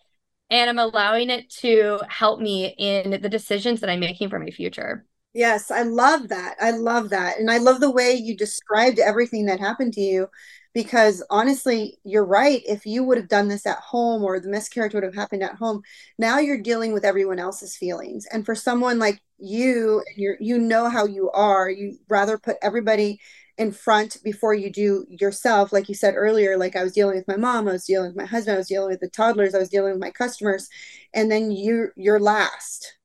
and 0.49 0.69
I'm 0.69 0.79
allowing 0.79 1.29
it 1.29 1.49
to 1.61 1.99
help 2.07 2.39
me 2.39 2.75
in 2.77 3.21
the 3.21 3.29
decisions 3.29 3.79
that 3.81 3.89
I'm 3.89 3.99
making 4.01 4.29
for 4.29 4.39
my 4.39 4.51
future. 4.51 5.05
Yes, 5.33 5.71
I 5.71 5.81
love 5.81 6.29
that. 6.29 6.55
I 6.61 6.71
love 6.71 7.09
that. 7.09 7.39
And 7.39 7.49
I 7.49 7.57
love 7.57 7.79
the 7.79 7.89
way 7.89 8.13
you 8.13 8.37
described 8.37 8.99
everything 8.99 9.47
that 9.47 9.59
happened 9.59 9.93
to 9.93 10.01
you 10.01 10.27
because 10.73 11.23
honestly, 11.29 11.99
you're 12.03 12.25
right. 12.25 12.61
If 12.65 12.85
you 12.85 13.03
would 13.03 13.17
have 13.17 13.27
done 13.27 13.47
this 13.47 13.65
at 13.65 13.77
home 13.77 14.23
or 14.23 14.39
the 14.39 14.49
miscarriage 14.49 14.93
would 14.93 15.03
have 15.03 15.15
happened 15.15 15.43
at 15.43 15.55
home, 15.55 15.81
now 16.17 16.39
you're 16.39 16.61
dealing 16.61 16.93
with 16.93 17.05
everyone 17.05 17.39
else's 17.39 17.75
feelings. 17.77 18.25
And 18.31 18.45
for 18.45 18.55
someone 18.55 18.99
like 18.99 19.21
you, 19.37 20.03
you 20.15 20.35
you 20.39 20.57
know 20.57 20.89
how 20.89 21.05
you 21.05 21.29
are, 21.31 21.69
you 21.69 21.97
rather 22.09 22.37
put 22.37 22.57
everybody 22.61 23.19
in 23.57 23.71
front 23.71 24.17
before 24.23 24.53
you 24.53 24.71
do 24.71 25.05
yourself 25.09 25.71
like 25.71 25.87
you 25.87 25.93
said 25.93 26.15
earlier 26.15 26.57
like 26.57 26.75
i 26.75 26.83
was 26.83 26.91
dealing 26.91 27.15
with 27.15 27.27
my 27.27 27.37
mom 27.37 27.67
i 27.67 27.71
was 27.71 27.85
dealing 27.85 28.07
with 28.07 28.17
my 28.17 28.25
husband 28.25 28.55
i 28.55 28.57
was 28.57 28.67
dealing 28.67 28.89
with 28.89 28.99
the 28.99 29.09
toddlers 29.09 29.53
i 29.53 29.59
was 29.59 29.69
dealing 29.69 29.91
with 29.91 30.01
my 30.01 30.09
customers 30.09 30.67
and 31.13 31.31
then 31.31 31.51
you 31.51 31.89
you're 31.95 32.19
last 32.19 32.95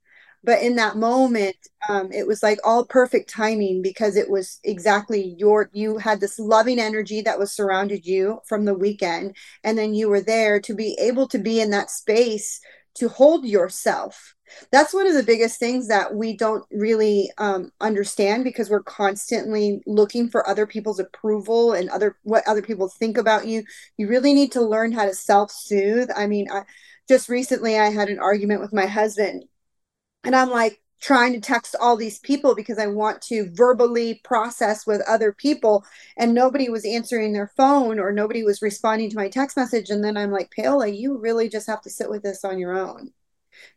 but 0.48 0.62
in 0.62 0.76
that 0.76 0.96
moment 0.96 1.56
um, 1.90 2.10
it 2.10 2.26
was 2.26 2.42
like 2.42 2.58
all 2.64 2.86
perfect 2.86 3.28
timing 3.28 3.82
because 3.82 4.16
it 4.16 4.30
was 4.30 4.60
exactly 4.64 5.34
your 5.36 5.68
you 5.74 5.98
had 5.98 6.20
this 6.20 6.38
loving 6.38 6.78
energy 6.78 7.20
that 7.20 7.38
was 7.38 7.52
surrounded 7.52 8.06
you 8.06 8.40
from 8.46 8.64
the 8.64 8.72
weekend 8.72 9.36
and 9.62 9.76
then 9.76 9.92
you 9.92 10.08
were 10.08 10.22
there 10.22 10.58
to 10.58 10.74
be 10.74 10.96
able 10.98 11.28
to 11.28 11.36
be 11.36 11.60
in 11.60 11.68
that 11.68 11.90
space 11.90 12.62
to 12.94 13.10
hold 13.10 13.44
yourself. 13.44 14.34
That's 14.72 14.94
one 14.94 15.06
of 15.06 15.12
the 15.12 15.22
biggest 15.22 15.60
things 15.60 15.86
that 15.88 16.14
we 16.14 16.34
don't 16.34 16.64
really 16.72 17.30
um, 17.36 17.70
understand 17.82 18.42
because 18.42 18.70
we're 18.70 18.82
constantly 18.82 19.82
looking 19.86 20.30
for 20.30 20.48
other 20.48 20.66
people's 20.66 20.98
approval 20.98 21.74
and 21.74 21.90
other 21.90 22.16
what 22.22 22.48
other 22.48 22.62
people 22.62 22.88
think 22.88 23.18
about 23.18 23.46
you. 23.46 23.64
You 23.98 24.08
really 24.08 24.32
need 24.32 24.52
to 24.52 24.62
learn 24.62 24.92
how 24.92 25.04
to 25.04 25.14
self-soothe. 25.14 26.08
I 26.16 26.26
mean 26.26 26.50
I, 26.50 26.62
just 27.08 27.28
recently 27.28 27.78
i 27.78 27.88
had 27.88 28.10
an 28.10 28.18
argument 28.18 28.60
with 28.60 28.72
my 28.72 28.86
husband 28.86 29.44
and 30.24 30.34
i'm 30.34 30.50
like 30.50 30.80
trying 31.00 31.32
to 31.32 31.40
text 31.40 31.76
all 31.80 31.96
these 31.96 32.18
people 32.18 32.56
because 32.56 32.76
I 32.76 32.88
want 32.88 33.22
to 33.22 33.48
verbally 33.52 34.20
process 34.24 34.84
with 34.84 35.00
other 35.06 35.32
people 35.32 35.84
and 36.16 36.34
nobody 36.34 36.68
was 36.68 36.84
answering 36.84 37.32
their 37.32 37.52
phone 37.56 38.00
or 38.00 38.10
nobody 38.10 38.42
was 38.42 38.62
responding 38.62 39.08
to 39.10 39.16
my 39.16 39.28
text 39.28 39.56
message. 39.56 39.90
And 39.90 40.02
then 40.02 40.16
I'm 40.16 40.32
like 40.32 40.50
Paola 40.50 40.88
you 40.88 41.16
really 41.16 41.48
just 41.48 41.68
have 41.68 41.82
to 41.82 41.90
sit 41.90 42.10
with 42.10 42.24
this 42.24 42.44
on 42.44 42.58
your 42.58 42.76
own. 42.76 43.12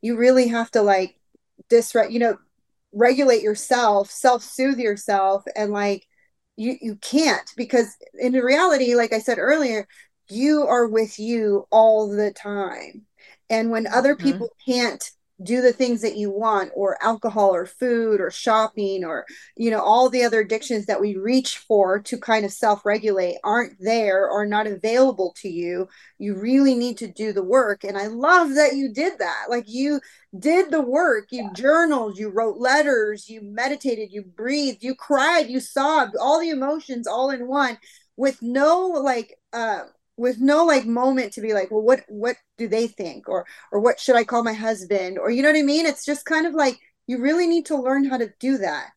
You 0.02 0.18
really 0.18 0.48
have 0.48 0.72
to 0.72 0.82
like 0.82 1.20
disre 1.70 2.10
you 2.10 2.18
know 2.18 2.40
regulate 2.92 3.44
yourself 3.44 4.10
self-soothe 4.10 4.80
yourself 4.80 5.44
and 5.56 5.72
like 5.72 6.08
you 6.58 6.76
you 6.82 6.96
can't 6.96 7.50
because 7.56 7.96
in 8.20 8.34
reality 8.34 8.96
like 8.96 9.14
i 9.14 9.20
said 9.20 9.38
earlier 9.38 9.88
you 10.32 10.64
are 10.64 10.88
with 10.88 11.20
you 11.20 11.68
all 11.72 12.10
the 12.10 12.32
time. 12.32 13.06
And 13.50 13.70
when 13.70 13.86
other 13.86 14.16
mm-hmm. 14.16 14.26
people 14.26 14.50
can't 14.66 15.04
do 15.44 15.62
the 15.62 15.74
things 15.74 16.02
that 16.02 16.18
you 16.18 16.30
want 16.30 16.72
or 16.76 17.02
alcohol 17.04 17.54
or 17.54 17.66
food 17.66 18.22
or 18.22 18.32
shopping 18.32 19.04
or 19.04 19.26
you 19.56 19.72
know 19.72 19.82
all 19.82 20.10
the 20.10 20.24
other 20.24 20.42
addictions 20.42 20.86
that 20.86 21.02
we 21.02 21.16
reach 21.16 21.58
for 21.58 22.00
to 22.00 22.18
kind 22.18 22.46
of 22.46 22.52
self-regulate 22.52 23.38
aren't 23.44 23.74
there 23.80 24.30
or 24.30 24.46
not 24.46 24.68
available 24.68 25.34
to 25.38 25.50
you. 25.50 25.88
You 26.18 26.36
really 26.36 26.76
need 26.76 26.98
to 26.98 27.08
do 27.12 27.34
the 27.34 27.44
work 27.44 27.84
and 27.84 27.98
i 27.98 28.08
love 28.08 28.56
that 28.56 28.76
you 28.76 28.94
did 28.94 29.20
that. 29.20 29.46
Like 29.50 29.66
you 29.68 30.00
did 30.38 30.72
the 30.72 30.82
work. 30.82 31.28
You 31.32 31.44
yeah. 31.44 31.54
journaled 31.54 32.18
you 32.18 32.30
wrote 32.30 32.58
letters 32.58 33.30
you 33.30 33.42
meditated 33.42 34.12
you 34.12 34.24
breathed 34.24 34.84
you 34.84 34.96
cried 34.96 35.50
you 35.50 35.60
sobbed 35.60 36.16
all 36.20 36.40
the 36.40 36.50
emotions 36.50 37.08
all 37.08 37.30
in 37.30 37.48
one 37.48 37.78
with 38.18 38.42
no 38.42 38.88
like 38.88 39.38
uh 39.54 39.82
with 40.18 40.40
no 40.40 40.66
like 40.66 40.86
moment 40.86 41.34
to 41.34 41.42
be 41.42 41.54
like 41.54 41.72
well 41.72 41.82
what 41.82 42.02
what 42.08 42.36
do 42.58 42.68
they 42.68 42.88
think? 42.88 43.28
or 43.28 43.46
or 43.72 43.80
what 43.80 44.00
should 44.00 44.16
i 44.16 44.24
call 44.24 44.44
my 44.44 44.54
husband? 44.54 45.18
or 45.18 45.32
you 45.32 45.42
know 45.42 45.50
what 45.50 45.60
i 45.60 45.64
mean? 45.64 45.86
It's 45.86 46.06
just 46.06 46.26
kind 46.26 46.46
of 46.46 46.54
like 46.54 46.80
you 47.08 47.20
really 47.20 47.48
need 47.48 47.66
to 47.68 47.76
learn 47.76 48.06
how 48.06 48.18
to 48.18 48.32
do 48.40 48.58
that. 48.60 48.94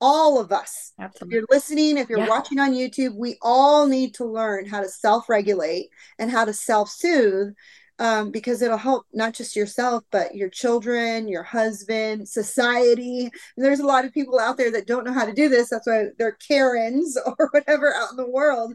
All 0.00 0.40
of 0.40 0.52
us. 0.52 0.92
Absolutely. 0.98 1.26
if 1.26 1.32
you're 1.32 1.46
listening 1.50 1.98
if 1.98 2.08
you're 2.08 2.20
yeah. 2.20 2.28
watching 2.28 2.60
on 2.60 2.72
youtube 2.72 3.16
we 3.16 3.36
all 3.42 3.86
need 3.86 4.14
to 4.14 4.24
learn 4.24 4.64
how 4.64 4.80
to 4.80 4.88
self-regulate 4.88 5.88
and 6.18 6.30
how 6.30 6.44
to 6.44 6.52
self-soothe 6.52 7.52
um, 7.98 8.30
because 8.30 8.62
it'll 8.62 8.76
help 8.76 9.06
not 9.12 9.34
just 9.34 9.56
yourself 9.56 10.04
but 10.12 10.36
your 10.36 10.50
children 10.50 11.26
your 11.26 11.42
husband 11.42 12.28
society. 12.28 13.22
And 13.22 13.64
there's 13.64 13.80
a 13.80 13.86
lot 13.86 14.04
of 14.04 14.14
people 14.14 14.38
out 14.38 14.56
there 14.56 14.70
that 14.70 14.86
don't 14.86 15.04
know 15.04 15.12
how 15.12 15.26
to 15.26 15.32
do 15.32 15.48
this. 15.48 15.70
That's 15.70 15.86
why 15.86 16.06
they're 16.16 16.38
karens 16.46 17.18
or 17.38 17.48
whatever 17.52 17.92
out 17.92 18.12
in 18.12 18.16
the 18.16 18.30
world 18.30 18.74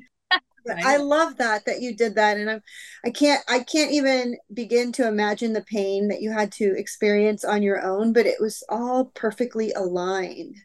Right. 0.66 0.86
I 0.86 0.98
love 0.98 1.38
that 1.38 1.66
that 1.66 1.82
you 1.82 1.96
did 1.96 2.16
that 2.16 2.38
and 2.38 2.50
I'm 2.50 2.62
I 3.06 3.10
can't 3.10 3.44
I 3.48 3.60
can't 3.60 3.92
even 3.92 4.38
begin 4.54 4.92
to 4.94 5.08
imagine 5.08 5.54
the 5.54 5.62
pain 5.64 6.08
that 6.08 6.22
you 6.22 6.32
had 6.32 6.52
to 6.54 6.74
experience 6.78 7.44
on 7.44 7.64
your 7.64 7.82
own 7.82 8.14
but 8.14 8.26
it 8.26 8.40
was 8.40 8.64
all 8.70 9.06
perfectly 9.06 9.72
aligned. 9.74 10.56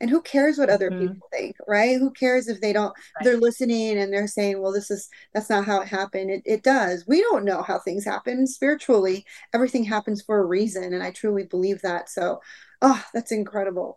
And 0.00 0.10
who 0.10 0.22
cares 0.22 0.58
what 0.58 0.70
other 0.70 0.90
mm-hmm. 0.90 1.08
people 1.08 1.28
think, 1.32 1.56
right? 1.66 1.98
Who 1.98 2.10
cares 2.12 2.46
if 2.46 2.60
they 2.60 2.72
don't 2.72 2.92
right. 3.16 3.24
they're 3.24 3.36
listening 3.36 3.98
and 3.98 4.12
they're 4.12 4.28
saying, 4.28 4.62
well 4.62 4.72
this 4.72 4.90
is 4.90 5.08
that's 5.34 5.50
not 5.50 5.64
how 5.64 5.80
it 5.80 5.88
happened. 5.88 6.30
It 6.30 6.42
it 6.44 6.62
does. 6.62 7.04
We 7.06 7.20
don't 7.20 7.44
know 7.44 7.62
how 7.62 7.78
things 7.78 8.04
happen 8.04 8.46
spiritually. 8.46 9.24
Everything 9.54 9.84
happens 9.84 10.22
for 10.22 10.38
a 10.38 10.46
reason 10.46 10.92
and 10.94 11.02
I 11.02 11.10
truly 11.10 11.44
believe 11.44 11.82
that. 11.82 12.08
So, 12.10 12.40
oh, 12.82 13.04
that's 13.12 13.32
incredible. 13.32 13.96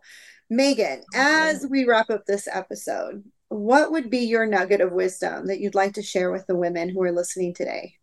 Megan, 0.52 1.02
as 1.14 1.66
we 1.70 1.84
wrap 1.86 2.10
up 2.10 2.26
this 2.26 2.46
episode, 2.46 3.24
what 3.52 3.92
would 3.92 4.10
be 4.10 4.20
your 4.20 4.46
nugget 4.46 4.80
of 4.80 4.92
wisdom 4.92 5.46
that 5.46 5.60
you'd 5.60 5.74
like 5.74 5.94
to 5.94 6.02
share 6.02 6.30
with 6.30 6.46
the 6.46 6.56
women 6.56 6.88
who 6.88 7.02
are 7.02 7.12
listening 7.12 7.54
today? 7.54 7.94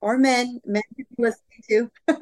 Or 0.00 0.18
men 0.18 0.60
men 0.64 0.82
listening 1.18 1.62
too 1.68 1.90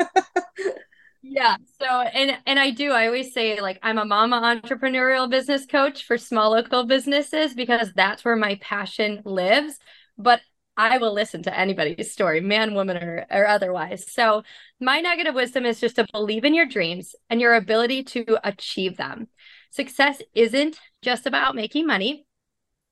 yeah 1.22 1.56
so 1.80 1.86
and 1.86 2.36
and 2.46 2.58
i 2.58 2.70
do 2.70 2.92
i 2.92 3.06
always 3.06 3.32
say 3.32 3.60
like 3.60 3.78
i'm 3.82 3.98
a 3.98 4.04
mama 4.04 4.40
entrepreneurial 4.40 5.28
business 5.28 5.66
coach 5.66 6.04
for 6.04 6.16
small 6.16 6.52
local 6.52 6.84
businesses 6.84 7.54
because 7.54 7.92
that's 7.94 8.24
where 8.24 8.36
my 8.36 8.56
passion 8.60 9.20
lives 9.24 9.78
but 10.16 10.40
i 10.76 10.98
will 10.98 11.12
listen 11.12 11.42
to 11.42 11.58
anybody's 11.58 12.12
story 12.12 12.40
man 12.40 12.74
woman 12.74 12.96
or, 12.96 13.26
or 13.30 13.46
otherwise. 13.46 14.10
So 14.10 14.42
my 14.80 15.00
nugget 15.00 15.26
of 15.26 15.34
wisdom 15.34 15.64
is 15.66 15.80
just 15.80 15.96
to 15.96 16.06
believe 16.12 16.44
in 16.44 16.54
your 16.54 16.66
dreams 16.66 17.14
and 17.30 17.40
your 17.40 17.54
ability 17.54 18.04
to 18.04 18.38
achieve 18.44 18.96
them. 18.96 19.28
Success 19.70 20.20
isn't 20.34 20.78
just 21.02 21.26
about 21.26 21.54
making 21.54 21.86
money 21.86 22.26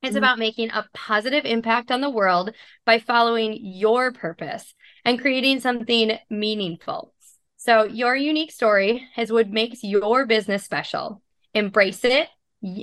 it's 0.02 0.10
mm-hmm. 0.10 0.18
about 0.18 0.38
making 0.38 0.70
a 0.70 0.86
positive 0.92 1.44
impact 1.44 1.90
on 1.90 2.00
the 2.00 2.10
world 2.10 2.50
by 2.84 2.98
following 2.98 3.56
your 3.60 4.12
purpose 4.12 4.74
and 5.04 5.20
creating 5.20 5.60
something 5.60 6.18
meaningful. 6.28 7.12
So, 7.56 7.84
your 7.84 8.16
unique 8.16 8.50
story 8.50 9.06
is 9.16 9.30
what 9.30 9.48
makes 9.48 9.84
your 9.84 10.26
business 10.26 10.64
special. 10.64 11.22
Embrace 11.54 12.04
it 12.04 12.28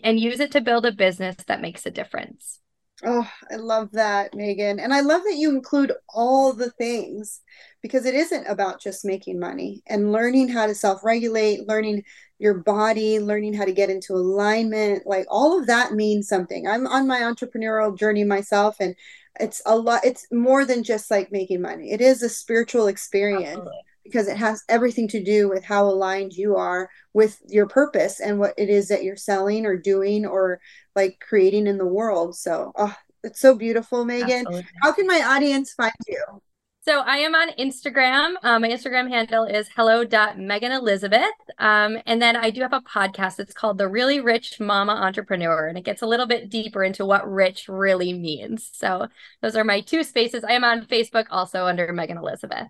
and 0.03 0.19
use 0.19 0.39
it 0.39 0.51
to 0.51 0.61
build 0.61 0.85
a 0.85 0.91
business 0.91 1.35
that 1.47 1.61
makes 1.61 1.85
a 1.85 1.91
difference. 1.91 2.59
Oh, 3.05 3.29
I 3.49 3.55
love 3.55 3.91
that, 3.93 4.35
Megan. 4.35 4.77
And 4.79 4.93
I 4.93 4.99
love 4.99 5.21
that 5.23 5.37
you 5.37 5.51
include 5.51 5.93
all 6.09 6.51
the 6.51 6.69
things 6.71 7.39
because 7.81 8.05
it 8.05 8.13
isn't 8.13 8.45
about 8.45 8.81
just 8.81 9.05
making 9.05 9.39
money 9.39 9.81
and 9.87 10.11
learning 10.11 10.49
how 10.49 10.65
to 10.67 10.75
self 10.75 11.01
regulate, 11.03 11.65
learning 11.65 12.03
your 12.39 12.55
body, 12.55 13.19
learning 13.19 13.53
how 13.53 13.63
to 13.63 13.71
get 13.71 13.89
into 13.89 14.13
alignment. 14.13 15.07
Like 15.07 15.25
all 15.29 15.57
of 15.57 15.67
that 15.67 15.93
means 15.93 16.27
something. 16.27 16.67
I'm 16.67 16.87
on 16.87 17.07
my 17.07 17.21
entrepreneurial 17.21 17.97
journey 17.97 18.25
myself, 18.25 18.75
and 18.81 18.95
it's 19.39 19.61
a 19.65 19.77
lot, 19.77 20.03
it's 20.03 20.27
more 20.31 20.65
than 20.65 20.83
just 20.83 21.09
like 21.09 21.31
making 21.31 21.61
money, 21.61 21.91
it 21.91 22.01
is 22.01 22.21
a 22.21 22.29
spiritual 22.29 22.87
experience. 22.87 23.51
Absolutely. 23.51 23.88
Because 24.09 24.27
it 24.27 24.37
has 24.37 24.63
everything 24.67 25.07
to 25.09 25.23
do 25.23 25.49
with 25.49 25.63
how 25.63 25.85
aligned 25.85 26.33
you 26.33 26.55
are 26.55 26.89
with 27.13 27.39
your 27.47 27.67
purpose 27.67 28.19
and 28.19 28.39
what 28.39 28.53
it 28.57 28.69
is 28.69 28.87
that 28.87 29.03
you're 29.03 29.15
selling 29.15 29.65
or 29.65 29.77
doing 29.77 30.25
or 30.25 30.59
like 30.95 31.19
creating 31.27 31.67
in 31.67 31.77
the 31.77 31.85
world. 31.85 32.35
So, 32.35 32.71
oh, 32.75 32.95
it's 33.23 33.39
so 33.39 33.55
beautiful, 33.55 34.05
Megan. 34.05 34.47
Absolutely. 34.47 34.67
How 34.81 34.91
can 34.93 35.07
my 35.07 35.21
audience 35.21 35.73
find 35.73 35.93
you? 36.07 36.41
So 36.81 37.01
I 37.01 37.17
am 37.17 37.35
on 37.35 37.49
Instagram. 37.59 38.35
Um, 38.41 38.61
my 38.61 38.69
Instagram 38.69 39.09
handle 39.09 39.43
is 39.43 39.69
hello.meganelizabeth. 39.75 41.27
Um, 41.59 41.99
and 42.05 42.21
then 42.21 42.35
I 42.35 42.49
do 42.49 42.61
have 42.61 42.73
a 42.73 42.81
podcast. 42.81 43.37
It's 43.37 43.53
called 43.53 43.77
The 43.77 43.87
Really 43.87 44.21
Rich 44.21 44.59
Mama 44.59 44.93
Entrepreneur. 44.93 45.67
And 45.67 45.77
it 45.77 45.83
gets 45.83 46.01
a 46.01 46.07
little 46.07 46.25
bit 46.25 46.49
deeper 46.49 46.83
into 46.83 47.05
what 47.05 47.29
rich 47.29 47.67
really 47.67 48.13
means. 48.13 48.71
So 48.73 49.07
those 49.41 49.55
are 49.55 49.65
my 49.65 49.81
two 49.81 50.03
spaces. 50.03 50.43
I 50.43 50.53
am 50.53 50.63
on 50.63 50.85
Facebook 50.85 51.25
also 51.29 51.65
under 51.65 51.91
Megan 51.91 52.17
Elizabeth. 52.17 52.69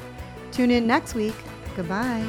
Tune 0.52 0.70
in 0.70 0.86
next 0.86 1.14
week. 1.14 1.34
Goodbye. 1.76 2.26